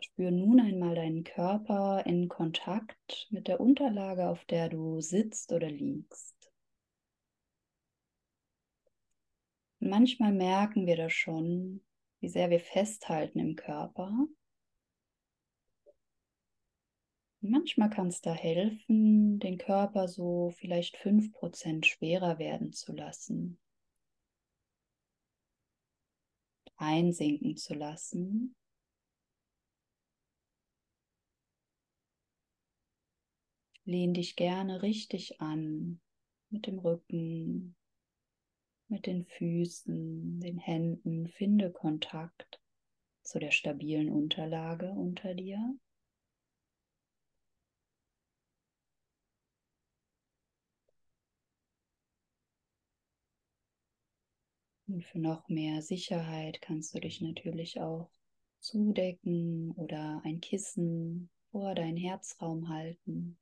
spür 0.00 0.30
nun 0.30 0.60
einmal 0.60 0.94
deinen 0.94 1.24
Körper 1.24 2.04
in 2.06 2.28
Kontakt 2.28 3.28
mit 3.30 3.46
der 3.46 3.60
Unterlage, 3.60 4.28
auf 4.28 4.44
der 4.46 4.68
du 4.68 5.00
sitzt 5.00 5.52
oder 5.52 5.70
liegst. 5.70 6.50
Manchmal 9.78 10.32
merken 10.32 10.86
wir 10.86 10.96
das 10.96 11.12
schon, 11.12 11.82
wie 12.20 12.28
sehr 12.28 12.50
wir 12.50 12.60
festhalten 12.60 13.38
im 13.38 13.56
Körper. 13.56 14.08
Und 14.08 14.36
manchmal 17.40 17.90
kann 17.90 18.08
es 18.08 18.20
da 18.20 18.32
helfen, 18.32 19.38
den 19.38 19.58
Körper 19.58 20.08
so 20.08 20.50
vielleicht 20.56 20.96
5% 20.96 21.86
schwerer 21.86 22.38
werden 22.38 22.72
zu 22.72 22.92
lassen. 22.92 23.58
Einsinken 26.76 27.56
zu 27.56 27.74
lassen. 27.74 28.54
Lehn 33.84 34.14
dich 34.14 34.36
gerne 34.36 34.82
richtig 34.82 35.40
an 35.40 36.00
mit 36.48 36.66
dem 36.66 36.78
Rücken, 36.78 37.76
mit 38.88 39.06
den 39.06 39.24
Füßen, 39.24 40.40
den 40.40 40.58
Händen, 40.58 41.28
finde 41.28 41.70
Kontakt 41.70 42.60
zu 43.22 43.38
der 43.38 43.50
stabilen 43.50 44.10
Unterlage 44.10 44.90
unter 44.90 45.34
dir. 45.34 45.78
Und 54.92 55.04
für 55.04 55.20
noch 55.20 55.48
mehr 55.48 55.82
Sicherheit 55.82 56.60
kannst 56.60 56.94
du 56.94 56.98
dich 56.98 57.20
natürlich 57.20 57.80
auch 57.80 58.10
zudecken 58.58 59.70
oder 59.76 60.20
ein 60.24 60.40
Kissen 60.40 61.30
vor 61.52 61.76
deinen 61.76 61.96
Herzraum 61.96 62.68
halten. 62.68 63.38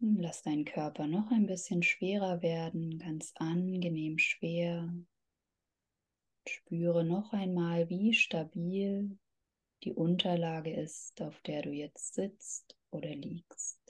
Lass 0.00 0.42
deinen 0.42 0.64
Körper 0.64 1.06
noch 1.06 1.30
ein 1.30 1.46
bisschen 1.46 1.82
schwerer 1.82 2.40
werden, 2.40 2.98
ganz 2.98 3.32
angenehm 3.36 4.16
schwer. 4.18 4.94
Spüre 6.48 7.04
noch 7.04 7.32
einmal, 7.32 7.90
wie 7.90 8.14
stabil 8.14 9.18
die 9.86 9.94
Unterlage 9.94 10.74
ist, 10.74 11.22
auf 11.22 11.40
der 11.42 11.62
du 11.62 11.70
jetzt 11.70 12.14
sitzt 12.14 12.76
oder 12.90 13.14
liegst. 13.14 13.80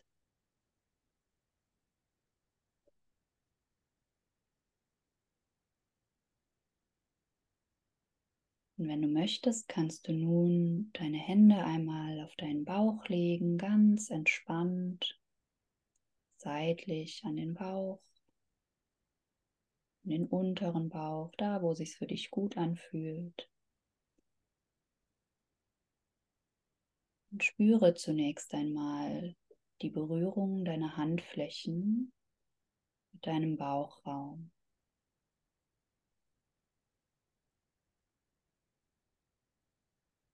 Und 8.76 8.88
wenn 8.88 9.00
du 9.00 9.08
möchtest, 9.08 9.68
kannst 9.68 10.06
du 10.06 10.12
nun 10.12 10.90
deine 10.92 11.16
Hände 11.16 11.64
einmal 11.64 12.20
auf 12.20 12.36
deinen 12.36 12.66
Bauch 12.66 13.08
legen, 13.08 13.56
ganz 13.56 14.10
entspannt 14.10 15.18
seitlich 16.36 17.24
an 17.24 17.36
den 17.36 17.54
Bauch, 17.54 18.02
in 20.04 20.10
den 20.10 20.26
unteren 20.26 20.90
Bauch, 20.90 21.32
da 21.38 21.62
wo 21.62 21.72
sich 21.72 21.96
für 21.96 22.06
dich 22.06 22.30
gut 22.30 22.58
anfühlt. 22.58 23.48
Und 27.30 27.44
spüre 27.44 27.94
zunächst 27.94 28.54
einmal 28.54 29.34
die 29.82 29.90
Berührung 29.90 30.64
deiner 30.64 30.96
Handflächen 30.96 32.12
mit 33.12 33.26
deinem 33.26 33.56
Bauchraum. 33.56 34.50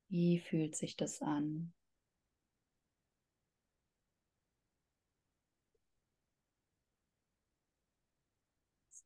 Wie 0.08 0.38
fühlt 0.40 0.76
sich 0.76 0.96
das 0.96 1.22
an? 1.22 1.72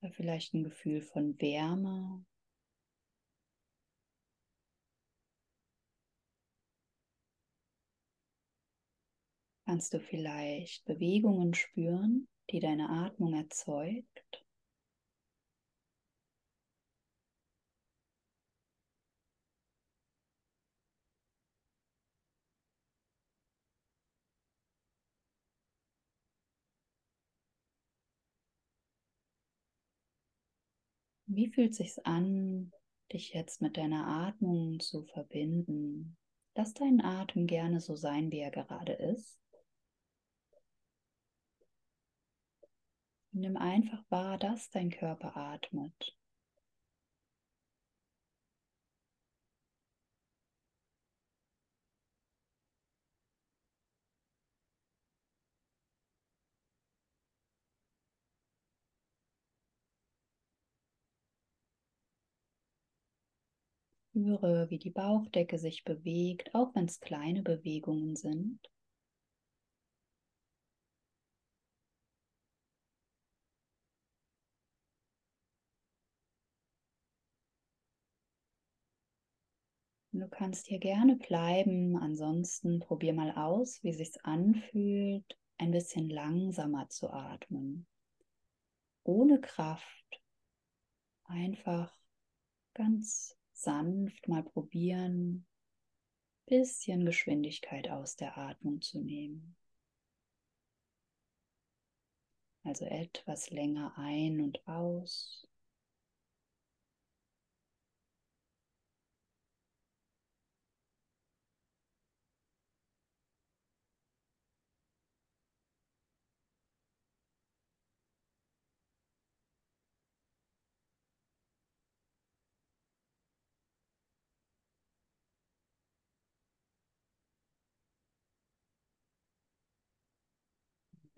da 0.07 0.12
vielleicht 0.12 0.55
ein 0.55 0.64
Gefühl 0.64 1.03
von 1.03 1.40
Wärme. 1.40 2.25
Kannst 9.66 9.92
du 9.92 10.00
vielleicht 10.00 10.87
Bewegungen 10.87 11.52
spüren, 11.52 12.26
die 12.50 12.59
deine 12.59 12.88
Atmung 12.88 13.35
erzeugt? 13.35 14.24
Wie 31.26 31.48
fühlt 31.52 31.70
es 31.70 31.76
sich 31.76 32.05
an, 32.05 32.72
dich 33.12 33.33
jetzt 33.33 33.62
mit 33.62 33.76
deiner 33.76 34.07
Atmung 34.09 34.81
zu 34.81 35.05
verbinden? 35.05 36.16
Lass 36.57 36.74
deinen 36.74 37.00
Atem 37.00 37.46
gerne 37.46 37.81
so 37.81 37.94
sein, 37.94 38.33
wie 38.33 38.38
er 38.40 38.50
gerade 38.50 38.92
ist. 38.94 39.38
Nimm 43.37 43.59
einfach 43.59 44.03
wahr, 44.09 44.38
dass 44.38 44.70
dein 44.70 44.88
Körper 44.90 45.37
atmet. 45.37 46.16
Spüre, 64.11 64.70
wie 64.70 64.79
die 64.79 64.90
Bauchdecke 64.90 65.59
sich 65.59 65.85
bewegt, 65.85 66.55
auch 66.55 66.75
wenn 66.75 66.87
es 66.87 67.01
kleine 67.01 67.42
Bewegungen 67.42 68.16
sind. 68.16 68.59
Du 80.18 80.29
kannst 80.29 80.66
hier 80.66 80.79
gerne 80.79 81.16
bleiben, 81.16 81.94
ansonsten 81.94 82.81
probier 82.81 83.12
mal 83.12 83.33
aus, 83.33 83.83
wie 83.83 83.92
sich 83.92 84.24
anfühlt, 84.24 85.38
ein 85.59 85.72
bisschen 85.72 86.09
langsamer 86.09 86.88
zu 86.88 87.11
atmen. 87.11 87.87
Ohne 89.02 89.38
Kraft. 89.42 90.22
Einfach 91.24 91.94
ganz 92.72 93.37
sanft 93.52 94.26
mal 94.26 94.42
probieren, 94.42 95.46
bisschen 96.46 97.05
Geschwindigkeit 97.05 97.90
aus 97.90 98.16
der 98.16 98.38
Atmung 98.38 98.81
zu 98.81 99.00
nehmen. 99.00 99.55
Also 102.62 102.87
etwas 102.87 103.50
länger 103.50 103.92
ein 103.98 104.40
und 104.40 104.66
aus. 104.66 105.46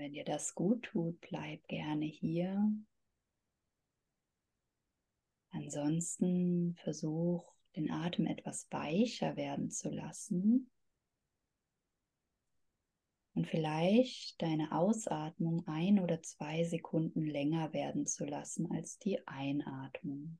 Wenn 0.08 0.14
dir 0.14 0.24
das 0.24 0.54
gut 0.54 0.84
tut, 0.84 1.20
bleib 1.20 1.68
gerne 1.68 2.06
hier. 2.06 2.72
Ansonsten 5.50 6.74
versuch 6.76 7.54
den 7.76 7.90
Atem 7.90 8.24
etwas 8.24 8.66
weicher 8.70 9.36
werden 9.36 9.70
zu 9.70 9.90
lassen 9.90 10.70
und 13.34 13.46
vielleicht 13.48 14.40
deine 14.40 14.72
Ausatmung 14.72 15.66
ein 15.66 16.00
oder 16.00 16.22
zwei 16.22 16.64
Sekunden 16.64 17.26
länger 17.26 17.74
werden 17.74 18.06
zu 18.06 18.24
lassen 18.24 18.72
als 18.72 18.98
die 18.98 19.28
Einatmung. 19.28 20.38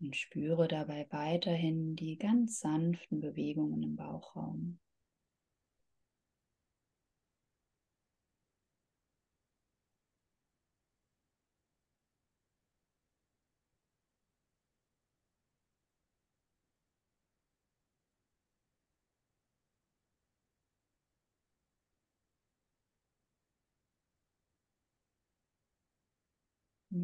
Und 0.00 0.16
spüre 0.16 0.66
dabei 0.66 1.06
weiterhin 1.10 1.94
die 1.94 2.18
ganz 2.18 2.58
sanften 2.58 3.20
Bewegungen 3.20 3.84
im 3.84 3.94
Bauchraum. 3.94 4.80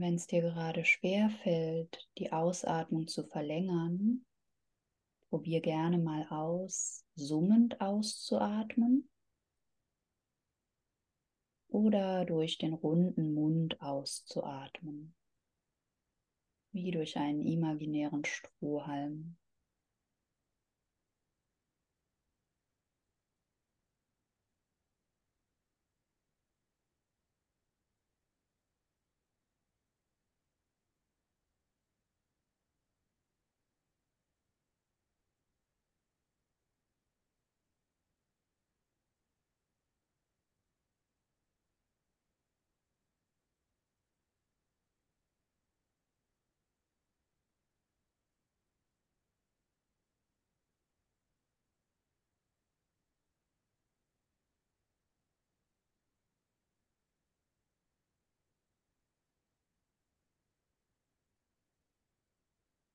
Wenn 0.01 0.15
es 0.15 0.27
dir 0.27 0.41
gerade 0.41 0.87
schwer 0.87 1.29
fällt, 1.29 2.09
die 2.17 2.33
Ausatmung 2.33 3.07
zu 3.07 3.23
verlängern, 3.23 4.25
probier 5.29 5.61
gerne 5.61 5.99
mal 5.99 6.27
aus, 6.31 7.05
summend 7.17 7.83
auszuatmen 7.83 9.11
oder 11.69 12.25
durch 12.25 12.57
den 12.57 12.73
runden 12.73 13.35
Mund 13.35 13.79
auszuatmen, 13.83 15.15
wie 16.73 16.93
durch 16.93 17.19
einen 17.19 17.43
imaginären 17.43 18.25
Strohhalm. 18.25 19.37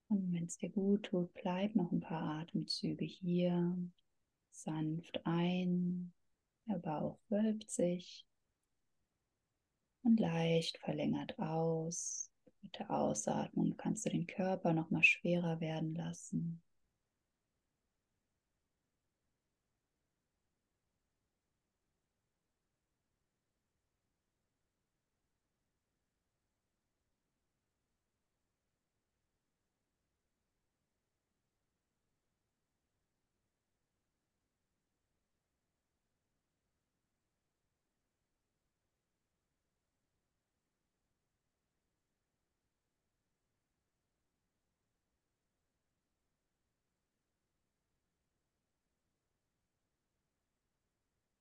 Und 0.08 0.34
wenn 0.34 0.46
es 0.46 0.58
dir 0.58 0.70
gut 0.70 1.04
tut, 1.04 1.34
bleib 1.34 1.76
noch 1.76 1.92
ein 1.92 2.00
paar 2.00 2.42
Atemzüge 2.42 3.06
hier. 3.06 3.78
Sanft 4.52 5.26
ein, 5.26 6.14
der 6.68 6.80
Bauch 6.80 7.20
wölbt 7.30 7.70
sich 7.70 8.26
und 10.04 10.20
leicht 10.20 10.78
verlängert 10.78 11.38
aus. 11.40 12.32
Mit 12.62 12.80
der 12.80 12.92
Ausatmung 12.92 13.76
kannst 13.78 14.06
du 14.06 14.10
den 14.10 14.28
Körper 14.28 14.74
noch 14.74 14.90
mal 14.90 15.04
schwerer 15.04 15.60
werden 15.60 15.94
lassen. 15.96 16.62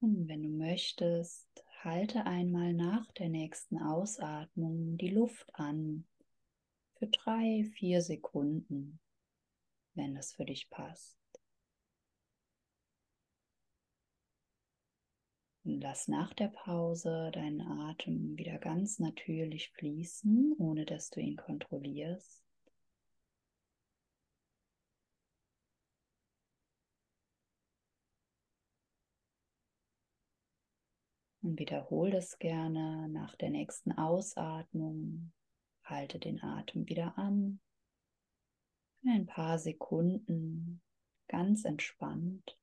Und 0.05 0.29
wenn 0.29 0.43
du 0.43 0.51
möchtest, 0.51 1.49
halte 1.83 2.27
einmal 2.27 2.75
nach 2.75 3.11
der 3.13 3.31
nächsten 3.31 3.79
Ausatmung 3.79 4.99
die 4.99 5.09
Luft 5.09 5.49
an 5.55 6.05
für 6.99 7.07
drei, 7.07 7.65
vier 7.73 8.03
Sekunden, 8.03 9.01
wenn 9.95 10.15
das 10.15 10.35
für 10.35 10.45
dich 10.45 10.69
passt. 10.69 11.17
Und 15.65 15.81
lass 15.81 16.07
nach 16.07 16.35
der 16.35 16.49
Pause 16.49 17.31
deinen 17.33 17.63
Atem 17.63 18.37
wieder 18.37 18.59
ganz 18.59 18.99
natürlich 18.99 19.71
fließen, 19.71 20.55
ohne 20.59 20.85
dass 20.85 21.09
du 21.09 21.21
ihn 21.21 21.37
kontrollierst. 21.37 22.44
Wiederhole 31.59 32.11
das 32.11 32.39
gerne 32.39 33.09
nach 33.09 33.37
der 33.37 33.51
nächsten 33.51 33.93
Ausatmung. 33.93 35.33
Halte 35.85 36.19
den 36.19 36.43
Atem 36.43 36.89
wieder 36.89 37.19
an. 37.19 37.61
Für 39.03 39.11
ein 39.11 39.27
paar 39.27 39.59
Sekunden 39.59 40.81
ganz 41.29 41.65
entspannt. 41.65 42.59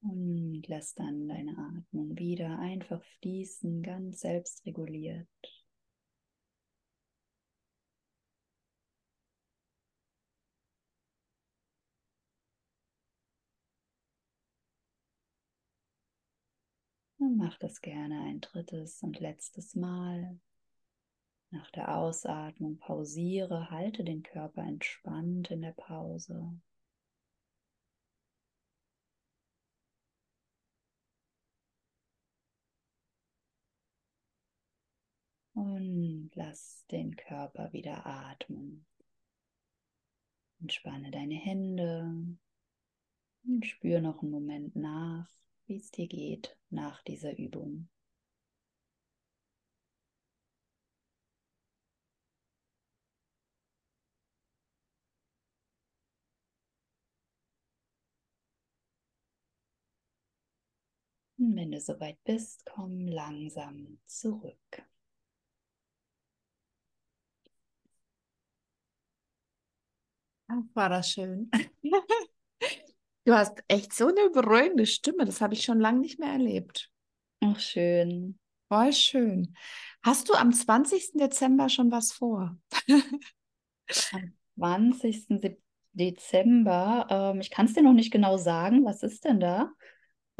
Und 0.00 0.62
lass 0.68 0.94
dann 0.94 1.28
deine 1.28 1.58
Atmung 1.58 2.16
wieder 2.16 2.58
einfach 2.58 3.02
fließen, 3.20 3.82
ganz 3.82 4.20
selbstreguliert. 4.20 5.28
Und 17.18 17.36
mach 17.36 17.58
das 17.58 17.80
gerne 17.80 18.20
ein 18.22 18.40
drittes 18.40 19.02
und 19.02 19.18
letztes 19.18 19.74
Mal. 19.74 20.38
Nach 21.50 21.70
der 21.72 21.96
Ausatmung 21.96 22.78
pausiere, 22.78 23.70
halte 23.70 24.04
den 24.04 24.22
Körper 24.22 24.62
entspannt 24.62 25.50
in 25.50 25.62
der 25.62 25.72
Pause. 25.72 26.60
Und 35.54 36.30
lass 36.34 36.86
den 36.92 37.16
Körper 37.16 37.72
wieder 37.72 38.06
atmen. 38.06 38.86
Entspanne 40.60 41.10
deine 41.10 41.34
Hände 41.34 42.14
und 43.44 43.66
spür 43.66 44.00
noch 44.00 44.22
einen 44.22 44.30
Moment 44.30 44.76
nach 44.76 45.28
wie 45.68 45.76
es 45.76 45.90
dir 45.92 46.08
geht 46.08 46.56
nach 46.70 47.02
dieser 47.04 47.38
Übung. 47.38 47.88
Und 61.36 61.56
wenn 61.56 61.72
du 61.72 61.80
soweit 61.80 62.22
bist, 62.24 62.64
komm 62.66 63.08
langsam 63.08 63.98
zurück. 64.06 64.84
Ach, 70.48 70.56
war 70.74 70.88
das 70.90 71.10
schön. 71.10 71.50
Du 73.28 73.34
hast 73.34 73.62
echt 73.68 73.92
so 73.92 74.06
eine 74.06 74.30
beruhigende 74.30 74.86
Stimme, 74.86 75.26
das 75.26 75.42
habe 75.42 75.52
ich 75.52 75.60
schon 75.60 75.78
lange 75.80 76.00
nicht 76.00 76.18
mehr 76.18 76.30
erlebt. 76.30 76.90
Ach, 77.44 77.60
schön. 77.60 78.38
Voll 78.68 78.94
schön. 78.94 79.54
Hast 80.02 80.30
du 80.30 80.32
am 80.32 80.50
20. 80.50 81.18
Dezember 81.18 81.68
schon 81.68 81.92
was 81.92 82.10
vor? 82.10 82.56
am 84.12 84.32
20. 84.58 85.58
Dezember, 85.92 87.06
ähm, 87.10 87.42
ich 87.42 87.50
kann 87.50 87.66
es 87.66 87.74
dir 87.74 87.82
noch 87.82 87.92
nicht 87.92 88.10
genau 88.10 88.38
sagen, 88.38 88.86
was 88.86 89.02
ist 89.02 89.26
denn 89.26 89.40
da? 89.40 89.72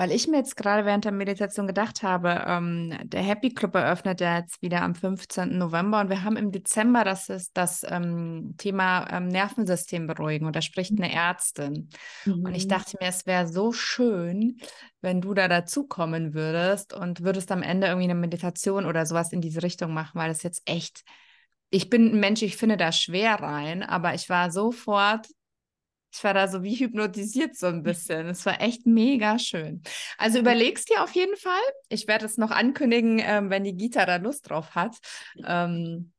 Weil 0.00 0.12
ich 0.12 0.28
mir 0.28 0.36
jetzt 0.36 0.56
gerade 0.56 0.86
während 0.86 1.04
der 1.04 1.10
Meditation 1.10 1.66
gedacht 1.66 2.04
habe, 2.04 2.44
ähm, 2.46 2.96
der 3.02 3.20
Happy 3.20 3.50
Club 3.52 3.74
eröffnet 3.74 4.20
ja 4.20 4.38
jetzt 4.38 4.62
wieder 4.62 4.82
am 4.82 4.94
15. 4.94 5.58
November 5.58 6.00
und 6.00 6.08
wir 6.08 6.22
haben 6.22 6.36
im 6.36 6.52
Dezember 6.52 7.02
das 7.02 7.28
ist 7.28 7.50
das 7.56 7.84
ähm, 7.84 8.54
Thema 8.58 9.08
ähm, 9.10 9.26
Nervensystem 9.26 10.06
beruhigen 10.06 10.46
und 10.46 10.54
da 10.54 10.62
spricht 10.62 10.92
eine 10.92 11.12
Ärztin. 11.12 11.90
Mhm. 12.24 12.44
Und 12.44 12.54
ich 12.54 12.66
mhm. 12.66 12.68
dachte 12.68 12.96
mir, 13.00 13.08
es 13.08 13.26
wäre 13.26 13.48
so 13.48 13.72
schön, 13.72 14.60
wenn 15.00 15.20
du 15.20 15.34
da 15.34 15.48
dazukommen 15.48 16.32
würdest 16.32 16.94
und 16.94 17.24
würdest 17.24 17.50
am 17.50 17.62
Ende 17.62 17.88
irgendwie 17.88 18.04
eine 18.04 18.14
Meditation 18.14 18.86
oder 18.86 19.04
sowas 19.04 19.32
in 19.32 19.40
diese 19.40 19.64
Richtung 19.64 19.92
machen, 19.92 20.12
weil 20.14 20.28
das 20.28 20.44
jetzt 20.44 20.62
echt, 20.64 21.02
ich 21.70 21.90
bin 21.90 22.12
ein 22.12 22.20
Mensch, 22.20 22.42
ich 22.42 22.56
finde 22.56 22.76
da 22.76 22.92
schwer 22.92 23.34
rein, 23.40 23.82
aber 23.82 24.14
ich 24.14 24.28
war 24.28 24.52
sofort 24.52 25.26
ich 26.12 26.24
war 26.24 26.34
da 26.34 26.48
so 26.48 26.62
wie 26.62 26.74
hypnotisiert 26.74 27.56
so 27.56 27.66
ein 27.66 27.82
bisschen. 27.84 28.28
Es 28.28 28.44
war 28.46 28.60
echt 28.60 28.86
mega 28.86 29.38
schön. 29.38 29.82
Also 30.16 30.38
überlegst 30.38 30.88
dir 30.90 31.02
auf 31.02 31.14
jeden 31.14 31.36
Fall. 31.36 31.52
Ich 31.88 32.08
werde 32.08 32.26
es 32.26 32.38
noch 32.38 32.50
ankündigen, 32.50 33.20
ähm, 33.22 33.50
wenn 33.50 33.64
die 33.64 33.76
Gita 33.76 34.06
da 34.06 34.16
Lust 34.16 34.48
drauf 34.48 34.74
hat. 34.74 34.96
Ähm, 35.44 36.12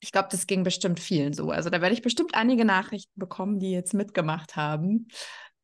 ich 0.00 0.10
glaube, 0.10 0.28
das 0.30 0.46
ging 0.46 0.64
bestimmt 0.64 0.98
vielen 0.98 1.32
so. 1.32 1.50
Also 1.50 1.70
da 1.70 1.80
werde 1.80 1.94
ich 1.94 2.02
bestimmt 2.02 2.34
einige 2.34 2.64
Nachrichten 2.64 3.18
bekommen, 3.18 3.60
die 3.60 3.70
jetzt 3.70 3.94
mitgemacht 3.94 4.56
haben. 4.56 5.08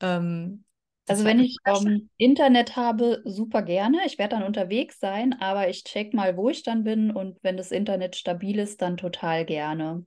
Ähm, 0.00 0.64
also 1.08 1.24
wenn 1.24 1.40
ich 1.40 1.56
ähm, 1.64 2.08
Internet 2.18 2.76
habe, 2.76 3.22
super 3.24 3.62
gerne. 3.62 3.98
Ich 4.04 4.18
werde 4.18 4.36
dann 4.36 4.44
unterwegs 4.44 5.00
sein, 5.00 5.34
aber 5.40 5.68
ich 5.68 5.84
check 5.84 6.12
mal, 6.12 6.36
wo 6.36 6.50
ich 6.50 6.62
dann 6.62 6.84
bin 6.84 7.10
und 7.10 7.38
wenn 7.42 7.56
das 7.56 7.72
Internet 7.72 8.14
stabil 8.14 8.58
ist, 8.58 8.82
dann 8.82 8.96
total 8.96 9.44
gerne. 9.44 10.04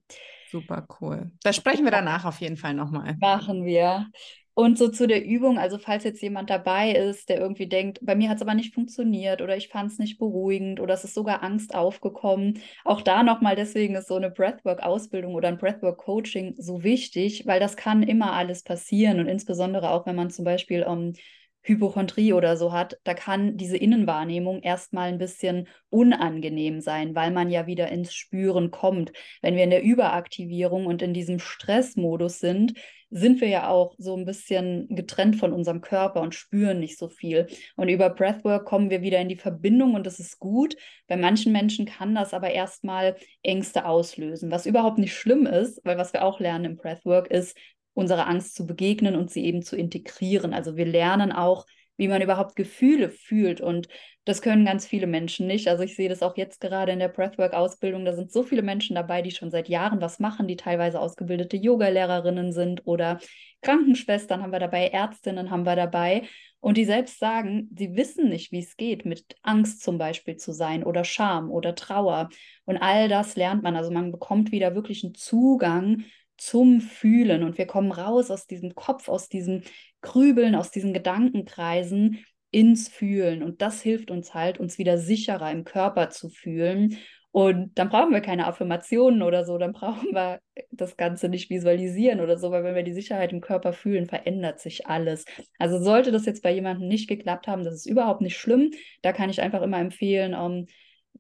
Super 0.51 0.85
cool. 0.99 1.31
Da 1.43 1.53
sprechen 1.53 1.85
wir 1.85 1.91
danach 1.91 2.25
auf 2.25 2.39
jeden 2.41 2.57
Fall 2.57 2.73
nochmal. 2.73 3.15
Machen 3.19 3.65
wir. 3.65 4.07
Und 4.53 4.77
so 4.77 4.89
zu 4.89 5.07
der 5.07 5.23
Übung, 5.25 5.57
also 5.57 5.77
falls 5.77 6.03
jetzt 6.03 6.21
jemand 6.21 6.49
dabei 6.49 6.91
ist, 6.91 7.29
der 7.29 7.39
irgendwie 7.39 7.67
denkt, 7.67 7.99
bei 8.01 8.15
mir 8.15 8.29
hat 8.29 8.37
es 8.37 8.41
aber 8.41 8.53
nicht 8.53 8.73
funktioniert 8.73 9.41
oder 9.41 9.55
ich 9.55 9.69
fand 9.69 9.91
es 9.91 9.97
nicht 9.97 10.19
beruhigend 10.19 10.81
oder 10.81 10.93
es 10.93 11.05
ist 11.05 11.13
sogar 11.13 11.41
Angst 11.41 11.73
aufgekommen. 11.73 12.59
Auch 12.83 13.01
da 13.01 13.23
nochmal, 13.23 13.55
deswegen 13.55 13.95
ist 13.95 14.09
so 14.09 14.15
eine 14.15 14.29
Breathwork-Ausbildung 14.29 15.35
oder 15.35 15.47
ein 15.47 15.57
Breathwork-Coaching 15.57 16.55
so 16.57 16.83
wichtig, 16.83 17.43
weil 17.45 17.61
das 17.61 17.77
kann 17.77 18.03
immer 18.03 18.33
alles 18.33 18.63
passieren 18.63 19.21
und 19.21 19.27
insbesondere 19.27 19.89
auch, 19.91 20.05
wenn 20.05 20.17
man 20.17 20.29
zum 20.29 20.43
Beispiel 20.43 20.83
um, 20.83 20.99
ähm, 20.99 21.13
Hypochondrie 21.63 22.33
oder 22.33 22.57
so 22.57 22.71
hat, 22.73 22.97
da 23.03 23.13
kann 23.13 23.57
diese 23.57 23.77
Innenwahrnehmung 23.77 24.61
erstmal 24.61 25.09
ein 25.09 25.17
bisschen 25.17 25.67
unangenehm 25.89 26.81
sein, 26.81 27.15
weil 27.15 27.31
man 27.31 27.49
ja 27.49 27.67
wieder 27.67 27.89
ins 27.89 28.13
Spüren 28.13 28.71
kommt. 28.71 29.11
Wenn 29.41 29.55
wir 29.55 29.63
in 29.63 29.69
der 29.69 29.83
Überaktivierung 29.83 30.85
und 30.87 31.01
in 31.01 31.13
diesem 31.13 31.39
Stressmodus 31.39 32.39
sind, 32.39 32.73
sind 33.11 33.41
wir 33.41 33.49
ja 33.49 33.67
auch 33.67 33.93
so 33.97 34.15
ein 34.15 34.25
bisschen 34.25 34.87
getrennt 34.89 35.35
von 35.35 35.51
unserem 35.51 35.81
Körper 35.81 36.21
und 36.21 36.33
spüren 36.33 36.79
nicht 36.79 36.97
so 36.97 37.09
viel. 37.09 37.47
Und 37.75 37.89
über 37.89 38.09
Breathwork 38.09 38.65
kommen 38.65 38.89
wir 38.89 39.01
wieder 39.01 39.19
in 39.19 39.27
die 39.27 39.35
Verbindung 39.35 39.95
und 39.95 40.07
das 40.07 40.19
ist 40.19 40.39
gut. 40.39 40.77
Bei 41.07 41.17
manchen 41.17 41.51
Menschen 41.51 41.85
kann 41.85 42.15
das 42.15 42.33
aber 42.33 42.51
erstmal 42.51 43.17
Ängste 43.43 43.85
auslösen, 43.85 44.49
was 44.49 44.65
überhaupt 44.65 44.97
nicht 44.97 45.13
schlimm 45.13 45.45
ist, 45.45 45.81
weil 45.83 45.97
was 45.97 46.13
wir 46.13 46.23
auch 46.23 46.39
lernen 46.39 46.65
im 46.65 46.75
Breathwork 46.77 47.27
ist, 47.27 47.57
unserer 47.93 48.27
Angst 48.27 48.55
zu 48.55 48.65
begegnen 48.65 49.15
und 49.15 49.31
sie 49.31 49.45
eben 49.45 49.61
zu 49.61 49.75
integrieren. 49.75 50.53
Also 50.53 50.77
wir 50.77 50.85
lernen 50.85 51.31
auch, 51.31 51.65
wie 51.97 52.07
man 52.07 52.21
überhaupt 52.21 52.55
Gefühle 52.55 53.09
fühlt 53.09 53.61
und 53.61 53.87
das 54.25 54.43
können 54.43 54.65
ganz 54.65 54.85
viele 54.85 55.07
Menschen 55.07 55.47
nicht. 55.47 55.67
Also 55.67 55.83
ich 55.83 55.95
sehe 55.95 56.09
das 56.09 56.21
auch 56.21 56.37
jetzt 56.37 56.61
gerade 56.61 56.91
in 56.91 56.99
der 56.99 57.07
Breathwork-Ausbildung. 57.07 58.05
Da 58.05 58.13
sind 58.13 58.31
so 58.31 58.43
viele 58.43 58.61
Menschen 58.61 58.95
dabei, 58.95 59.23
die 59.23 59.31
schon 59.31 59.49
seit 59.49 59.67
Jahren 59.67 59.99
was 59.99 60.19
machen, 60.19 60.47
die 60.47 60.55
teilweise 60.55 60.99
ausgebildete 60.99 61.57
Yogalehrerinnen 61.57 62.51
sind 62.51 62.85
oder 62.85 63.19
Krankenschwestern 63.63 64.43
haben 64.43 64.51
wir 64.51 64.59
dabei, 64.59 64.87
Ärztinnen 64.87 65.49
haben 65.49 65.65
wir 65.65 65.75
dabei. 65.75 66.23
Und 66.59 66.77
die 66.77 66.85
selbst 66.85 67.17
sagen, 67.17 67.69
sie 67.75 67.95
wissen 67.95 68.29
nicht, 68.29 68.51
wie 68.51 68.59
es 68.59 68.77
geht, 68.77 69.05
mit 69.05 69.35
Angst 69.41 69.81
zum 69.81 69.97
Beispiel 69.97 70.35
zu 70.35 70.51
sein 70.51 70.83
oder 70.83 71.03
Scham 71.03 71.49
oder 71.49 71.73
Trauer. 71.73 72.29
Und 72.65 72.77
all 72.77 73.09
das 73.09 73.35
lernt 73.35 73.63
man. 73.63 73.75
Also 73.75 73.89
man 73.89 74.11
bekommt 74.11 74.51
wieder 74.51 74.75
wirklich 74.75 75.03
einen 75.03 75.15
Zugang 75.15 76.03
zum 76.41 76.81
Fühlen 76.81 77.43
und 77.43 77.59
wir 77.59 77.67
kommen 77.67 77.91
raus 77.91 78.31
aus 78.31 78.47
diesem 78.47 78.73
Kopf, 78.73 79.09
aus 79.09 79.29
diesem 79.29 79.61
Grübeln, 80.01 80.55
aus 80.55 80.71
diesen 80.71 80.91
Gedankenkreisen 80.91 82.25
ins 82.49 82.89
Fühlen. 82.89 83.43
Und 83.43 83.61
das 83.61 83.83
hilft 83.83 84.09
uns 84.09 84.33
halt, 84.33 84.59
uns 84.59 84.79
wieder 84.79 84.97
sicherer 84.97 85.51
im 85.51 85.65
Körper 85.65 86.09
zu 86.09 86.29
fühlen. 86.29 86.97
Und 87.29 87.77
dann 87.77 87.89
brauchen 87.89 88.11
wir 88.11 88.21
keine 88.21 88.47
Affirmationen 88.47 89.21
oder 89.21 89.45
so, 89.45 89.59
dann 89.59 89.71
brauchen 89.73 90.15
wir 90.15 90.39
das 90.71 90.97
Ganze 90.97 91.29
nicht 91.29 91.51
visualisieren 91.51 92.19
oder 92.19 92.39
so, 92.39 92.49
weil 92.49 92.63
wenn 92.63 92.75
wir 92.75 92.83
die 92.83 92.93
Sicherheit 92.93 93.31
im 93.31 93.41
Körper 93.41 93.71
fühlen, 93.71 94.07
verändert 94.07 94.59
sich 94.59 94.87
alles. 94.87 95.25
Also 95.59 95.77
sollte 95.79 96.11
das 96.11 96.25
jetzt 96.25 96.41
bei 96.41 96.51
jemandem 96.51 96.87
nicht 96.87 97.07
geklappt 97.07 97.45
haben, 97.45 97.63
das 97.63 97.75
ist 97.75 97.85
überhaupt 97.85 98.21
nicht 98.21 98.37
schlimm. 98.37 98.71
Da 99.03 99.13
kann 99.13 99.29
ich 99.29 99.43
einfach 99.43 99.61
immer 99.61 99.79
empfehlen, 99.79 100.33
um, 100.33 100.51
ähm, 100.53 100.65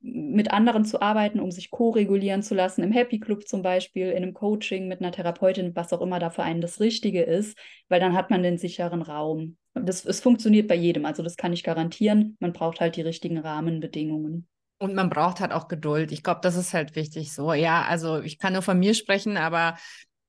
mit 0.01 0.51
anderen 0.51 0.83
zu 0.83 1.01
arbeiten, 1.01 1.39
um 1.39 1.51
sich 1.51 1.69
co-regulieren 1.69 2.41
zu 2.41 2.55
lassen, 2.55 2.81
im 2.83 2.91
Happy 2.91 3.19
Club 3.19 3.47
zum 3.47 3.61
Beispiel, 3.61 4.09
in 4.09 4.17
einem 4.17 4.33
Coaching 4.33 4.87
mit 4.87 4.99
einer 4.99 5.11
Therapeutin, 5.11 5.75
was 5.75 5.93
auch 5.93 6.01
immer 6.01 6.19
da 6.19 6.29
für 6.29 6.43
einen 6.43 6.61
das 6.61 6.79
Richtige 6.79 7.21
ist, 7.21 7.57
weil 7.87 7.99
dann 7.99 8.15
hat 8.15 8.31
man 8.31 8.41
den 8.41 8.57
sicheren 8.57 9.01
Raum. 9.01 9.57
Das, 9.73 10.05
es 10.05 10.19
funktioniert 10.19 10.67
bei 10.67 10.75
jedem, 10.75 11.05
also 11.05 11.23
das 11.23 11.37
kann 11.37 11.53
ich 11.53 11.63
garantieren. 11.63 12.35
Man 12.39 12.51
braucht 12.51 12.81
halt 12.81 12.95
die 12.95 13.01
richtigen 13.01 13.37
Rahmenbedingungen. 13.37 14.47
Und 14.79 14.95
man 14.95 15.11
braucht 15.11 15.39
halt 15.39 15.51
auch 15.51 15.67
Geduld. 15.67 16.11
Ich 16.11 16.23
glaube, 16.23 16.39
das 16.41 16.55
ist 16.55 16.73
halt 16.73 16.95
wichtig 16.95 17.33
so. 17.33 17.53
Ja, 17.53 17.83
also 17.83 18.19
ich 18.19 18.39
kann 18.39 18.53
nur 18.53 18.63
von 18.63 18.79
mir 18.79 18.95
sprechen, 18.95 19.37
aber 19.37 19.77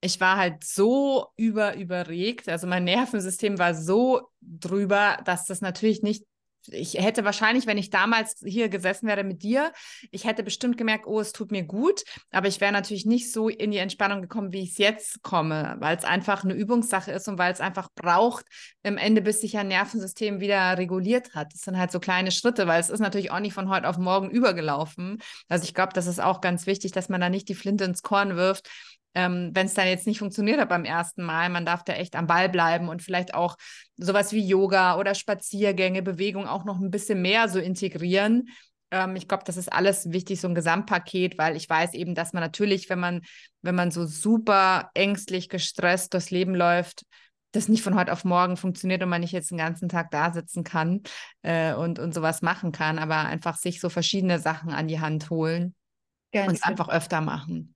ich 0.03 0.21
war 0.21 0.37
halt 0.37 0.65
so 0.65 1.29
über 1.37 1.77
überregt, 1.77 2.49
also 2.49 2.67
mein 2.67 2.85
Nervensystem 2.85 3.59
war 3.59 3.75
so 3.75 4.29
drüber, 4.41 5.19
dass 5.25 5.47
das 5.47 5.61
natürlich 5.61 6.03
nicht 6.03 6.25
ich 6.69 6.95
hätte 6.95 7.25
wahrscheinlich, 7.25 7.67
wenn 7.67 7.79
ich 7.79 7.91
damals 7.91 8.37
hier 8.45 8.69
gesessen 8.69 9.07
wäre 9.09 9.25
mit 9.25 9.43
dir, 9.43 9.73
ich 10.11 10.25
hätte 10.25 10.43
bestimmt 10.43 10.77
gemerkt, 10.77 11.07
oh, 11.07 11.21
es 11.21 11.33
tut 11.33 11.51
mir 11.51 11.65
gut, 11.65 12.03
aber 12.31 12.49
ich 12.49 12.61
wäre 12.61 12.73
natürlich 12.73 13.07
nicht 13.07 13.33
so 13.33 13.49
in 13.49 13.71
die 13.71 13.79
Entspannung 13.79 14.23
gekommen, 14.23 14.53
wie 14.53 14.63
ich 14.63 14.71
es 14.73 14.79
jetzt 14.79 15.23
komme, 15.23 15.77
weil 15.81 15.97
es 15.97 16.05
einfach 16.05 16.45
eine 16.45 16.55
Übungssache 16.55 17.13
ist 17.13 17.29
und 17.29 17.39
weil 17.39 17.53
es 17.53 17.61
einfach 17.61 17.89
braucht, 17.95 18.47
am 18.85 18.97
Ende, 18.97 19.23
bis 19.23 19.41
sich 19.41 19.57
ein 19.57 19.69
Nervensystem 19.69 20.41
wieder 20.41 20.77
reguliert 20.79 21.35
hat. 21.35 21.53
Das 21.53 21.63
sind 21.63 21.79
halt 21.79 21.93
so 21.93 22.01
kleine 22.01 22.31
Schritte, 22.31 22.67
weil 22.67 22.81
es 22.81 22.91
ist 22.91 23.01
natürlich 23.01 23.31
auch 23.31 23.41
nicht 23.41 23.55
von 23.55 23.69
heute 23.69 23.89
auf 23.89 23.99
morgen 23.99 24.31
übergelaufen. 24.31 25.23
Also 25.49 25.65
ich 25.65 25.75
glaube, 25.75 25.93
das 25.93 26.07
ist 26.07 26.21
auch 26.21 26.41
ganz 26.41 26.67
wichtig, 26.67 26.93
dass 26.93 27.09
man 27.09 27.21
da 27.21 27.29
nicht 27.29 27.49
die 27.49 27.55
Flinte 27.55 27.85
ins 27.85 28.03
Korn 28.03 28.37
wirft, 28.37 28.69
ähm, 29.15 29.51
wenn 29.53 29.67
es 29.67 29.75
dann 29.75 29.87
jetzt 29.87 30.07
nicht 30.07 30.19
funktioniert 30.19 30.61
hat 30.61 30.69
beim 30.69 30.85
ersten 30.85 31.23
Mal, 31.23 31.51
man 31.51 31.67
darf 31.67 31.85
da 31.85 31.93
echt 31.95 32.17
am 32.17 32.27
Ball 32.27 32.49
bleiben 32.49 32.89
und 32.89 33.03
vielleicht 33.03 33.35
auch 33.35 33.57
sowas 33.97 34.33
wie 34.33 34.47
Yoga 34.47 34.97
oder 34.97 35.15
Spaziergänge, 35.15 36.03
Bewegung 36.03 36.47
auch 36.47 36.65
noch 36.65 36.81
ein 36.81 36.91
bisschen 36.91 37.21
mehr 37.21 37.49
so 37.49 37.59
integrieren. 37.59 38.49
Ähm, 38.91 39.17
ich 39.17 39.29
glaube, 39.29 39.45
das 39.45 39.57
ist 39.57 39.73
alles 39.73 40.13
wichtig, 40.13 40.41
so 40.41 40.49
ein 40.49 40.55
Gesamtpaket, 40.55 41.39
weil 41.39 41.57
ich 41.57 41.69
weiß 41.69 41.95
eben, 41.95 42.15
dass 42.15 42.33
man 42.33 42.43
natürlich, 42.43 42.89
wenn 42.89 43.01
man, 43.01 43.23
wenn 43.63 43.75
man 43.75 43.91
so 43.91 44.07
super 44.07 44.91
ängstlich, 44.95 45.49
gestresst 45.49 46.15
durchs 46.15 46.31
Leben 46.31 46.55
läuft, 46.55 47.05
das 47.53 47.69
nicht 47.69 47.83
von 47.83 47.95
heute 47.95 48.13
auf 48.13 48.25
morgen 48.25 48.57
funktioniert 48.57 49.03
und 49.03 49.11
man 49.11 49.21
nicht 49.21 49.33
jetzt 49.33 49.51
den 49.51 49.59
ganzen 49.59 49.89
Tag 49.89 50.11
da 50.11 50.33
sitzen 50.33 50.65
kann 50.65 51.03
äh, 51.43 51.75
und, 51.75 51.99
und 51.99 52.15
sowas 52.15 52.41
machen 52.41 52.73
kann, 52.73 52.99
aber 52.99 53.19
einfach 53.19 53.57
sich 53.57 53.79
so 53.79 53.91
verschiedene 53.91 54.39
Sachen 54.39 54.71
an 54.71 54.89
die 54.89 55.01
Hand 55.01 55.29
holen 55.29 55.75
und 56.47 56.55
es 56.55 56.63
einfach 56.63 56.89
öfter 56.89 57.21
machen. 57.21 57.72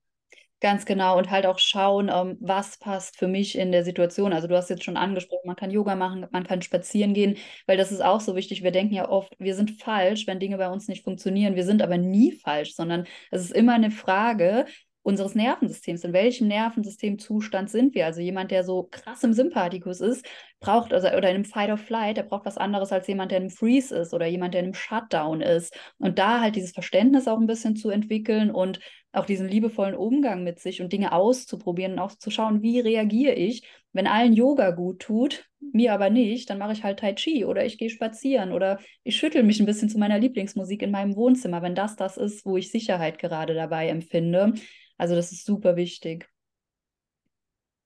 Ganz 0.59 0.85
genau 0.85 1.19
und 1.19 1.29
halt 1.29 1.45
auch 1.45 1.59
schauen, 1.59 2.09
ähm, 2.11 2.35
was 2.39 2.79
passt 2.79 3.17
für 3.17 3.27
mich 3.27 3.55
in 3.57 3.71
der 3.71 3.83
Situation. 3.83 4.33
Also 4.33 4.47
du 4.47 4.55
hast 4.55 4.71
jetzt 4.71 4.83
schon 4.83 4.97
angesprochen, 4.97 5.45
man 5.45 5.55
kann 5.55 5.69
Yoga 5.69 5.95
machen, 5.95 6.25
man 6.31 6.47
kann 6.47 6.63
spazieren 6.63 7.13
gehen, 7.13 7.37
weil 7.67 7.77
das 7.77 7.91
ist 7.91 8.03
auch 8.03 8.21
so 8.21 8.35
wichtig. 8.35 8.63
Wir 8.63 8.71
denken 8.71 8.95
ja 8.95 9.07
oft, 9.07 9.35
wir 9.37 9.53
sind 9.53 9.79
falsch, 9.79 10.25
wenn 10.25 10.39
Dinge 10.39 10.57
bei 10.57 10.69
uns 10.69 10.87
nicht 10.87 11.03
funktionieren. 11.03 11.55
Wir 11.55 11.63
sind 11.63 11.83
aber 11.83 11.97
nie 11.97 12.31
falsch, 12.31 12.73
sondern 12.73 13.05
es 13.29 13.41
ist 13.41 13.51
immer 13.51 13.75
eine 13.75 13.91
Frage, 13.91 14.65
unseres 15.07 15.35
Nervensystems. 15.35 16.03
In 16.03 16.11
welchem 16.11 16.49
Nervensystemzustand 16.49 17.69
sind 17.69 17.95
wir? 17.95 18.05
Also 18.05 18.19
jemand, 18.19 18.51
der 18.51 18.65
so 18.65 18.89
krass 18.91 19.23
im 19.23 19.31
Sympathikus 19.31 20.01
ist, 20.01 20.25
braucht, 20.59 20.91
also, 20.91 21.07
oder 21.07 21.29
in 21.29 21.35
einem 21.35 21.45
Fight 21.45 21.69
or 21.69 21.77
Flight, 21.77 22.17
der 22.17 22.23
braucht 22.23 22.45
was 22.45 22.57
anderes 22.57 22.91
als 22.91 23.07
jemand, 23.07 23.31
der 23.31 23.37
einem 23.39 23.49
Freeze 23.49 23.95
ist 23.95 24.13
oder 24.13 24.25
jemand, 24.25 24.53
der 24.53 24.63
einem 24.63 24.73
Shutdown 24.73 25.39
ist. 25.39 25.73
Und 25.97 26.19
da 26.19 26.41
halt 26.41 26.57
dieses 26.57 26.73
Verständnis 26.73 27.29
auch 27.29 27.39
ein 27.39 27.47
bisschen 27.47 27.77
zu 27.77 27.89
entwickeln 27.89 28.51
und 28.51 28.81
auch 29.17 29.25
diesen 29.25 29.47
liebevollen 29.47 29.95
Umgang 29.95 30.43
mit 30.43 30.59
sich 30.59 30.81
und 30.81 30.93
Dinge 30.93 31.11
auszuprobieren 31.11 31.93
und 31.93 31.99
auch 31.99 32.11
zu 32.17 32.29
schauen, 32.31 32.61
wie 32.61 32.79
reagiere 32.79 33.33
ich, 33.33 33.67
wenn 33.93 34.07
allen 34.07 34.33
Yoga 34.33 34.71
gut 34.71 34.99
tut, 34.99 35.49
mir 35.59 35.93
aber 35.93 36.09
nicht, 36.09 36.49
dann 36.49 36.57
mache 36.57 36.73
ich 36.73 36.83
halt 36.83 36.99
Tai 36.99 37.13
Chi 37.13 37.45
oder 37.45 37.65
ich 37.65 37.77
gehe 37.77 37.89
spazieren 37.89 38.51
oder 38.51 38.79
ich 39.03 39.17
schüttel 39.17 39.43
mich 39.43 39.59
ein 39.59 39.65
bisschen 39.65 39.89
zu 39.89 39.97
meiner 39.97 40.19
Lieblingsmusik 40.19 40.81
in 40.81 40.91
meinem 40.91 41.15
Wohnzimmer, 41.15 41.61
wenn 41.61 41.75
das 41.75 41.95
das 41.95 42.17
ist, 42.17 42.45
wo 42.45 42.57
ich 42.57 42.71
Sicherheit 42.71 43.19
gerade 43.19 43.53
dabei 43.53 43.89
empfinde. 43.89 44.53
Also 44.97 45.15
das 45.15 45.31
ist 45.31 45.45
super 45.45 45.75
wichtig. 45.75 46.29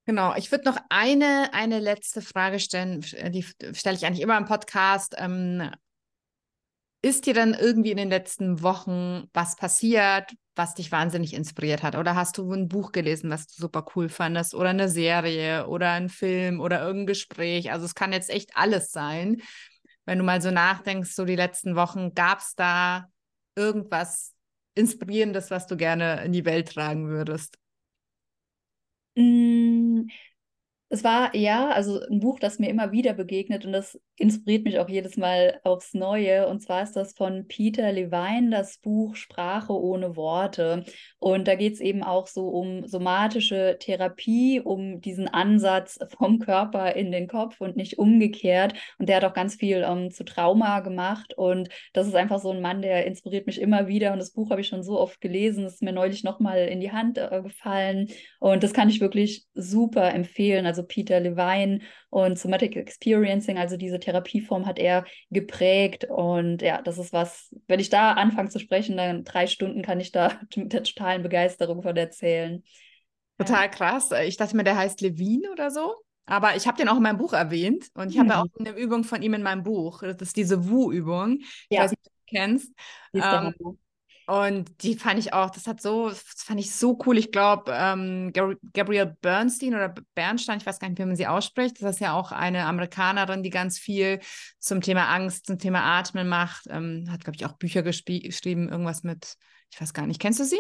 Genau, 0.05 0.35
ich 0.35 0.51
würde 0.51 0.65
noch 0.65 0.77
eine, 0.89 1.53
eine 1.53 1.79
letzte 1.79 2.21
Frage 2.21 2.59
stellen, 2.59 3.01
die 3.01 3.43
stelle 3.43 3.95
ich 3.95 4.05
eigentlich 4.05 4.21
immer 4.21 4.37
im 4.37 4.45
Podcast. 4.45 5.15
Ähm, 5.17 5.69
ist 7.03 7.25
dir 7.25 7.33
dann 7.33 7.53
irgendwie 7.53 7.91
in 7.91 7.97
den 7.97 8.09
letzten 8.09 8.61
Wochen 8.61 9.27
was 9.33 9.55
passiert, 9.55 10.33
was 10.55 10.75
dich 10.75 10.91
wahnsinnig 10.91 11.33
inspiriert 11.33 11.83
hat? 11.83 11.95
Oder 11.95 12.15
hast 12.15 12.37
du 12.37 12.51
ein 12.53 12.67
Buch 12.67 12.91
gelesen, 12.91 13.29
was 13.29 13.47
du 13.47 13.53
super 13.61 13.85
cool 13.95 14.09
fandest? 14.09 14.53
Oder 14.53 14.69
eine 14.69 14.89
Serie 14.89 15.67
oder 15.67 15.91
ein 15.91 16.09
Film 16.09 16.59
oder 16.59 16.81
irgendein 16.81 17.07
Gespräch? 17.07 17.71
Also 17.71 17.85
es 17.85 17.95
kann 17.95 18.13
jetzt 18.13 18.29
echt 18.29 18.55
alles 18.55 18.91
sein, 18.91 19.41
wenn 20.05 20.17
du 20.17 20.23
mal 20.23 20.41
so 20.41 20.51
nachdenkst, 20.51 21.13
so 21.13 21.25
die 21.25 21.35
letzten 21.35 21.75
Wochen, 21.75 22.13
gab 22.13 22.39
es 22.39 22.55
da 22.55 23.07
irgendwas 23.55 24.33
Inspirierendes, 24.75 25.51
was 25.51 25.67
du 25.67 25.77
gerne 25.77 26.23
in 26.23 26.31
die 26.31 26.45
Welt 26.45 26.69
tragen 26.69 27.07
würdest? 27.09 27.57
Mm, 29.15 30.07
es 30.89 31.03
war 31.03 31.35
ja, 31.35 31.69
also 31.69 32.01
ein 32.01 32.19
Buch, 32.19 32.39
das 32.39 32.59
mir 32.59 32.69
immer 32.69 32.91
wieder 32.91 33.13
begegnet 33.13 33.65
und 33.65 33.73
das 33.73 33.99
inspiriert 34.21 34.63
mich 34.63 34.79
auch 34.79 34.87
jedes 34.87 35.17
Mal 35.17 35.59
aufs 35.63 35.93
Neue. 35.93 36.47
Und 36.47 36.61
zwar 36.61 36.83
ist 36.83 36.93
das 36.93 37.13
von 37.13 37.47
Peter 37.47 37.91
Levine, 37.91 38.51
das 38.51 38.77
Buch 38.77 39.15
Sprache 39.15 39.73
ohne 39.73 40.15
Worte. 40.15 40.85
Und 41.19 41.47
da 41.47 41.55
geht 41.55 41.73
es 41.73 41.79
eben 41.79 42.03
auch 42.03 42.27
so 42.27 42.47
um 42.49 42.87
somatische 42.87 43.77
Therapie, 43.79 44.61
um 44.61 45.01
diesen 45.01 45.27
Ansatz 45.27 45.99
vom 46.17 46.39
Körper 46.39 46.95
in 46.95 47.11
den 47.11 47.27
Kopf 47.27 47.59
und 47.59 47.75
nicht 47.75 47.97
umgekehrt. 47.97 48.73
Und 48.99 49.09
der 49.09 49.17
hat 49.17 49.25
auch 49.25 49.33
ganz 49.33 49.55
viel 49.55 49.83
ähm, 49.87 50.11
zu 50.11 50.23
Trauma 50.23 50.81
gemacht. 50.81 51.33
Und 51.35 51.69
das 51.93 52.07
ist 52.07 52.15
einfach 52.15 52.39
so 52.39 52.51
ein 52.51 52.61
Mann, 52.61 52.81
der 52.81 53.05
inspiriert 53.05 53.47
mich 53.47 53.59
immer 53.59 53.87
wieder. 53.87 54.13
Und 54.13 54.19
das 54.19 54.31
Buch 54.31 54.51
habe 54.51 54.61
ich 54.61 54.67
schon 54.67 54.83
so 54.83 54.99
oft 54.99 55.19
gelesen, 55.21 55.65
es 55.65 55.75
ist 55.75 55.83
mir 55.83 55.93
neulich 55.93 56.23
nochmal 56.23 56.67
in 56.67 56.79
die 56.79 56.91
Hand 56.91 57.17
äh, 57.17 57.41
gefallen. 57.41 58.09
Und 58.39 58.63
das 58.63 58.73
kann 58.73 58.89
ich 58.89 59.01
wirklich 59.01 59.45
super 59.55 60.13
empfehlen. 60.13 60.65
Also 60.65 60.83
Peter 60.83 61.19
Levine 61.19 61.79
und 62.09 62.37
Somatic 62.37 62.75
Experiencing, 62.75 63.57
also 63.57 63.77
diese 63.77 63.99
Therapieform 64.11 64.65
hat 64.65 64.79
er 64.79 65.05
geprägt. 65.29 66.05
Und 66.05 66.61
ja, 66.61 66.81
das 66.81 66.97
ist 66.97 67.13
was, 67.13 67.53
wenn 67.67 67.79
ich 67.79 67.89
da 67.89 68.13
anfange 68.13 68.49
zu 68.49 68.59
sprechen, 68.59 68.97
dann 68.97 69.23
drei 69.23 69.47
Stunden 69.47 69.81
kann 69.81 69.99
ich 69.99 70.11
da 70.11 70.39
mit 70.55 70.73
der 70.73 70.83
totalen 70.83 71.23
Begeisterung 71.23 71.81
von 71.81 71.95
erzählen. 71.95 72.63
Total 73.37 73.69
krass. 73.71 74.11
Ich 74.25 74.37
dachte 74.37 74.55
mir, 74.55 74.63
der 74.63 74.77
heißt 74.77 75.01
Levine 75.01 75.51
oder 75.51 75.71
so. 75.71 75.95
Aber 76.27 76.55
ich 76.55 76.67
habe 76.67 76.77
den 76.77 76.87
auch 76.87 76.97
in 76.97 77.03
meinem 77.03 77.17
Buch 77.17 77.33
erwähnt 77.33 77.87
und 77.95 78.09
ich 78.09 78.17
mhm. 78.17 78.31
habe 78.31 78.43
auch 78.43 78.59
eine 78.59 78.77
Übung 78.77 79.03
von 79.03 79.21
ihm 79.21 79.33
in 79.33 79.41
meinem 79.41 79.63
Buch. 79.63 80.01
Das 80.01 80.21
ist 80.21 80.37
diese 80.37 80.69
Wu-Übung. 80.69 81.39
Ich 81.41 81.65
ja. 81.71 81.81
weiß 81.81 81.91
nicht, 81.91 82.05
ob 82.05 82.13
du 82.13 82.35
kennst. 82.37 82.71
Ähm, 83.13 83.55
und 84.27 84.83
die 84.83 84.95
fand 84.95 85.19
ich 85.19 85.33
auch, 85.33 85.49
das 85.49 85.67
hat 85.67 85.81
so, 85.81 86.09
das 86.09 86.21
fand 86.43 86.59
ich 86.59 86.73
so 86.73 86.97
cool. 87.05 87.17
Ich 87.17 87.31
glaube, 87.31 87.71
ähm, 87.75 88.31
Gabrielle 88.73 89.17
Bernstein 89.21 89.73
oder 89.73 89.93
Bernstein, 90.15 90.59
ich 90.59 90.65
weiß 90.65 90.79
gar 90.79 90.89
nicht, 90.89 90.99
wie 90.99 91.05
man 91.05 91.15
sie 91.15 91.27
ausspricht, 91.27 91.81
das 91.81 91.95
ist 91.95 91.99
ja 91.99 92.13
auch 92.13 92.31
eine 92.31 92.65
Amerikanerin, 92.65 93.43
die 93.43 93.49
ganz 93.49 93.79
viel 93.79 94.19
zum 94.59 94.81
Thema 94.81 95.07
Angst, 95.07 95.47
zum 95.47 95.59
Thema 95.59 95.81
Atmen 95.81 96.27
macht. 96.27 96.67
Ähm, 96.69 97.07
hat, 97.11 97.23
glaube 97.23 97.35
ich, 97.35 97.45
auch 97.45 97.53
Bücher 97.53 97.83
geschrieben, 97.83 98.69
irgendwas 98.69 99.03
mit, 99.03 99.35
ich 99.71 99.81
weiß 99.81 99.93
gar 99.93 100.07
nicht, 100.07 100.21
kennst 100.21 100.39
du 100.39 100.45
sie? 100.45 100.59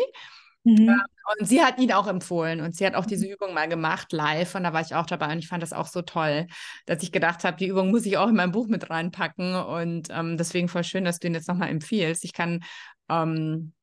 Mhm. 0.63 0.89
Ähm, 0.89 1.01
und 1.39 1.47
sie 1.47 1.61
hat 1.61 1.79
ihn 1.79 1.91
auch 1.91 2.07
empfohlen 2.07 2.61
und 2.61 2.75
sie 2.75 2.85
hat 2.85 2.95
auch 2.95 3.05
diese 3.05 3.25
mhm. 3.25 3.33
Übung 3.33 3.53
mal 3.53 3.67
gemacht 3.67 4.11
live 4.11 4.55
und 4.55 4.63
da 4.63 4.73
war 4.73 4.81
ich 4.81 4.95
auch 4.95 5.05
dabei 5.05 5.31
und 5.31 5.39
ich 5.39 5.47
fand 5.47 5.63
das 5.63 5.73
auch 5.73 5.87
so 5.87 6.01
toll, 6.01 6.47
dass 6.85 7.03
ich 7.03 7.11
gedacht 7.11 7.43
habe, 7.43 7.57
die 7.57 7.67
Übung 7.67 7.89
muss 7.91 8.05
ich 8.05 8.17
auch 8.17 8.27
in 8.27 8.35
mein 8.35 8.51
Buch 8.51 8.67
mit 8.67 8.89
reinpacken 8.89 9.55
und 9.55 10.09
ähm, 10.11 10.37
deswegen 10.37 10.67
voll 10.67 10.83
schön, 10.83 11.05
dass 11.05 11.19
du 11.19 11.27
ihn 11.27 11.33
jetzt 11.33 11.47
nochmal 11.47 11.69
empfiehlst. 11.69 12.23
Ich 12.25 12.33
kann 12.33 12.63
ähm, 13.09 13.73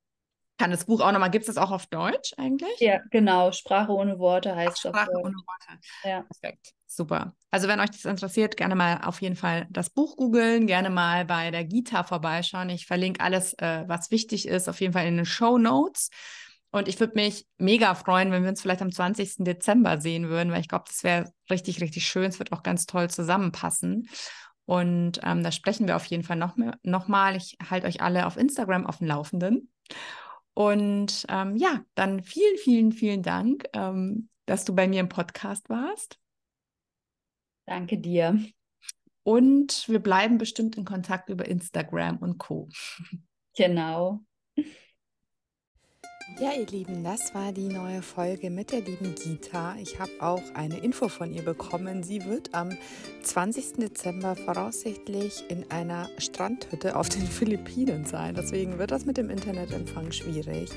kann 0.58 0.72
das 0.72 0.86
Buch 0.86 1.00
auch 1.00 1.12
nochmal, 1.12 1.30
gibt 1.30 1.48
es 1.48 1.54
das 1.54 1.62
auch 1.62 1.70
auf 1.70 1.86
Deutsch 1.86 2.34
eigentlich? 2.36 2.80
Ja, 2.80 3.00
genau. 3.10 3.52
Sprache 3.52 3.92
ohne 3.92 4.18
Worte 4.18 4.56
heißt 4.56 4.80
Ach, 4.84 4.90
Sprache 4.90 5.12
ohne 5.12 5.36
Worte. 5.36 5.80
Ja. 6.02 6.22
Perfekt. 6.22 6.74
Super. 6.88 7.36
Also 7.52 7.68
wenn 7.68 7.78
euch 7.78 7.90
das 7.90 8.04
interessiert, 8.04 8.56
gerne 8.56 8.74
mal 8.74 9.00
auf 9.04 9.22
jeden 9.22 9.36
Fall 9.36 9.68
das 9.70 9.88
Buch 9.88 10.16
googeln, 10.16 10.66
gerne 10.66 10.90
mal 10.90 11.24
bei 11.24 11.52
der 11.52 11.64
Gita 11.64 12.02
vorbeischauen. 12.02 12.70
Ich 12.70 12.86
verlinke 12.86 13.20
alles, 13.20 13.54
äh, 13.54 13.84
was 13.86 14.10
wichtig 14.10 14.48
ist, 14.48 14.68
auf 14.68 14.80
jeden 14.80 14.92
Fall 14.92 15.06
in 15.06 15.16
den 15.16 15.26
Show 15.26 15.58
Notes. 15.58 16.10
Und 16.78 16.88
ich 16.88 17.00
würde 17.00 17.14
mich 17.16 17.46
mega 17.58 17.94
freuen, 17.94 18.30
wenn 18.30 18.42
wir 18.42 18.50
uns 18.50 18.62
vielleicht 18.62 18.82
am 18.82 18.92
20. 18.92 19.44
Dezember 19.44 20.00
sehen 20.00 20.28
würden, 20.28 20.52
weil 20.52 20.60
ich 20.60 20.68
glaube, 20.68 20.84
das 20.86 21.02
wäre 21.02 21.32
richtig, 21.50 21.80
richtig 21.80 22.06
schön. 22.06 22.24
Es 22.24 22.38
wird 22.38 22.52
auch 22.52 22.62
ganz 22.62 22.86
toll 22.86 23.10
zusammenpassen. 23.10 24.08
Und 24.64 25.20
ähm, 25.24 25.42
da 25.42 25.50
sprechen 25.50 25.88
wir 25.88 25.96
auf 25.96 26.04
jeden 26.04 26.22
Fall 26.22 26.36
noch, 26.36 26.56
mehr, 26.56 26.78
noch 26.82 27.08
mal. 27.08 27.36
Ich 27.36 27.56
halte 27.68 27.86
euch 27.86 28.00
alle 28.00 28.26
auf 28.26 28.36
Instagram 28.36 28.86
auf 28.86 28.98
dem 28.98 29.08
Laufenden. 29.08 29.72
Und 30.54 31.24
ähm, 31.28 31.56
ja, 31.56 31.84
dann 31.94 32.22
vielen, 32.22 32.56
vielen, 32.58 32.92
vielen 32.92 33.22
Dank, 33.22 33.64
ähm, 33.72 34.28
dass 34.46 34.64
du 34.64 34.74
bei 34.74 34.86
mir 34.86 35.00
im 35.00 35.08
Podcast 35.08 35.68
warst. 35.68 36.18
Danke 37.66 37.98
dir. 37.98 38.38
Und 39.24 39.88
wir 39.88 39.98
bleiben 39.98 40.38
bestimmt 40.38 40.76
in 40.76 40.84
Kontakt 40.84 41.28
über 41.28 41.46
Instagram 41.46 42.18
und 42.18 42.38
Co. 42.38 42.68
Genau. 43.56 44.20
Ja, 46.36 46.52
ihr 46.52 46.66
Lieben, 46.66 47.02
das 47.02 47.34
war 47.34 47.52
die 47.52 47.66
neue 47.66 48.00
Folge 48.00 48.48
mit 48.48 48.70
der 48.70 48.82
lieben 48.82 49.14
Gita. 49.16 49.74
Ich 49.80 49.98
habe 49.98 50.12
auch 50.20 50.42
eine 50.54 50.78
Info 50.78 51.08
von 51.08 51.32
ihr 51.32 51.42
bekommen. 51.42 52.04
Sie 52.04 52.24
wird 52.24 52.54
am 52.54 52.70
20. 53.22 53.72
Dezember 53.78 54.36
voraussichtlich 54.36 55.42
in 55.48 55.68
einer 55.70 56.08
Strandhütte 56.18 56.94
auf 56.94 57.08
den 57.08 57.22
Philippinen 57.26 58.04
sein. 58.04 58.36
Deswegen 58.36 58.78
wird 58.78 58.92
das 58.92 59.04
mit 59.04 59.16
dem 59.16 59.30
Internetempfang 59.30 60.12
schwierig. 60.12 60.70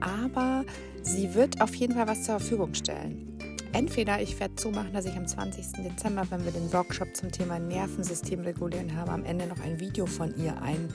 Aber 0.00 0.64
sie 1.02 1.32
wird 1.34 1.62
auf 1.62 1.74
jeden 1.74 1.94
Fall 1.94 2.06
was 2.06 2.24
zur 2.24 2.38
Verfügung 2.38 2.74
stellen. 2.74 3.38
Entweder 3.72 4.20
ich 4.20 4.38
werde 4.40 4.54
so 4.58 4.70
machen, 4.70 4.92
dass 4.92 5.06
ich 5.06 5.16
am 5.16 5.26
20. 5.26 5.84
Dezember, 5.84 6.30
wenn 6.30 6.44
wir 6.44 6.52
den 6.52 6.72
Workshop 6.72 7.14
zum 7.14 7.30
Thema 7.30 7.58
Nervensystem 7.58 8.40
regulieren 8.40 8.94
haben, 8.94 9.10
am 9.10 9.24
Ende 9.24 9.46
noch 9.46 9.60
ein 9.60 9.80
Video 9.80 10.06
von 10.06 10.34
ihr 10.36 10.60
ein, 10.60 10.88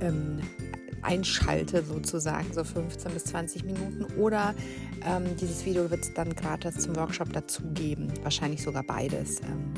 ähm, 0.00 0.40
einschalte 1.04 1.82
sozusagen, 1.84 2.52
so 2.52 2.64
15 2.64 3.12
bis 3.12 3.24
20 3.24 3.64
Minuten. 3.64 4.04
Oder 4.18 4.54
ähm, 5.06 5.36
dieses 5.40 5.64
Video 5.64 5.90
wird 5.90 6.02
es 6.02 6.14
dann 6.14 6.34
gratis 6.34 6.78
zum 6.78 6.96
Workshop 6.96 7.32
dazugeben. 7.32 8.12
Wahrscheinlich 8.22 8.62
sogar 8.62 8.82
beides. 8.82 9.40
Ähm, 9.40 9.72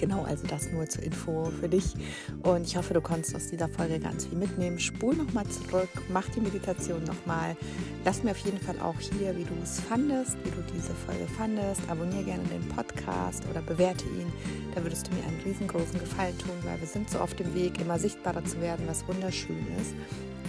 genau, 0.00 0.24
also 0.24 0.46
das 0.46 0.72
nur 0.72 0.88
zur 0.88 1.04
Info 1.04 1.52
für 1.60 1.68
dich. 1.68 1.94
Und 2.42 2.66
ich 2.66 2.76
hoffe, 2.76 2.94
du 2.94 3.00
konntest 3.00 3.36
aus 3.36 3.48
dieser 3.48 3.68
Folge 3.68 4.00
ganz 4.00 4.26
viel 4.26 4.38
mitnehmen. 4.38 4.78
Spul 4.78 5.14
nochmal 5.14 5.46
zurück, 5.46 5.90
mach 6.08 6.28
die 6.30 6.40
Meditation 6.40 7.04
nochmal. 7.04 7.56
Lass 8.04 8.24
mir 8.24 8.32
auf 8.32 8.38
jeden 8.38 8.58
Fall 8.58 8.80
auch 8.80 8.98
hier, 8.98 9.36
wie 9.36 9.44
du 9.44 9.54
es 9.62 9.78
fandest, 9.80 10.36
wie 10.42 10.50
du 10.50 10.62
diese 10.74 10.94
Folge 10.94 11.26
fandest. 11.36 11.82
Abonniere 11.88 12.24
gerne 12.24 12.44
den 12.44 12.66
Podcast 12.68 13.44
oder 13.48 13.60
bewerte 13.62 14.06
ihn. 14.06 14.32
Da 14.74 14.82
würdest 14.82 15.06
du 15.06 15.14
mir 15.14 15.22
einen 15.24 15.40
riesengroßen 15.44 16.00
Gefallen 16.00 16.36
tun, 16.38 16.56
weil 16.64 16.80
wir 16.80 16.88
sind 16.88 17.10
so 17.10 17.18
auf 17.18 17.34
dem 17.34 17.54
Weg, 17.54 17.80
immer 17.80 17.98
sichtbarer 17.98 18.44
zu 18.44 18.60
werden, 18.60 18.86
was 18.88 19.06
wunderschön 19.06 19.66
ist. 19.80 19.94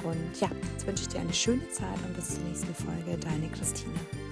Und 0.03 0.39
ja, 0.39 0.49
jetzt 0.71 0.87
wünsche 0.87 1.03
ich 1.03 1.09
dir 1.09 1.19
eine 1.19 1.33
schöne 1.33 1.67
Zeit 1.69 1.99
und 2.07 2.15
bis 2.15 2.35
zur 2.35 2.43
nächsten 2.45 2.73
Folge. 2.73 3.17
Deine 3.19 3.49
Christine. 3.49 4.30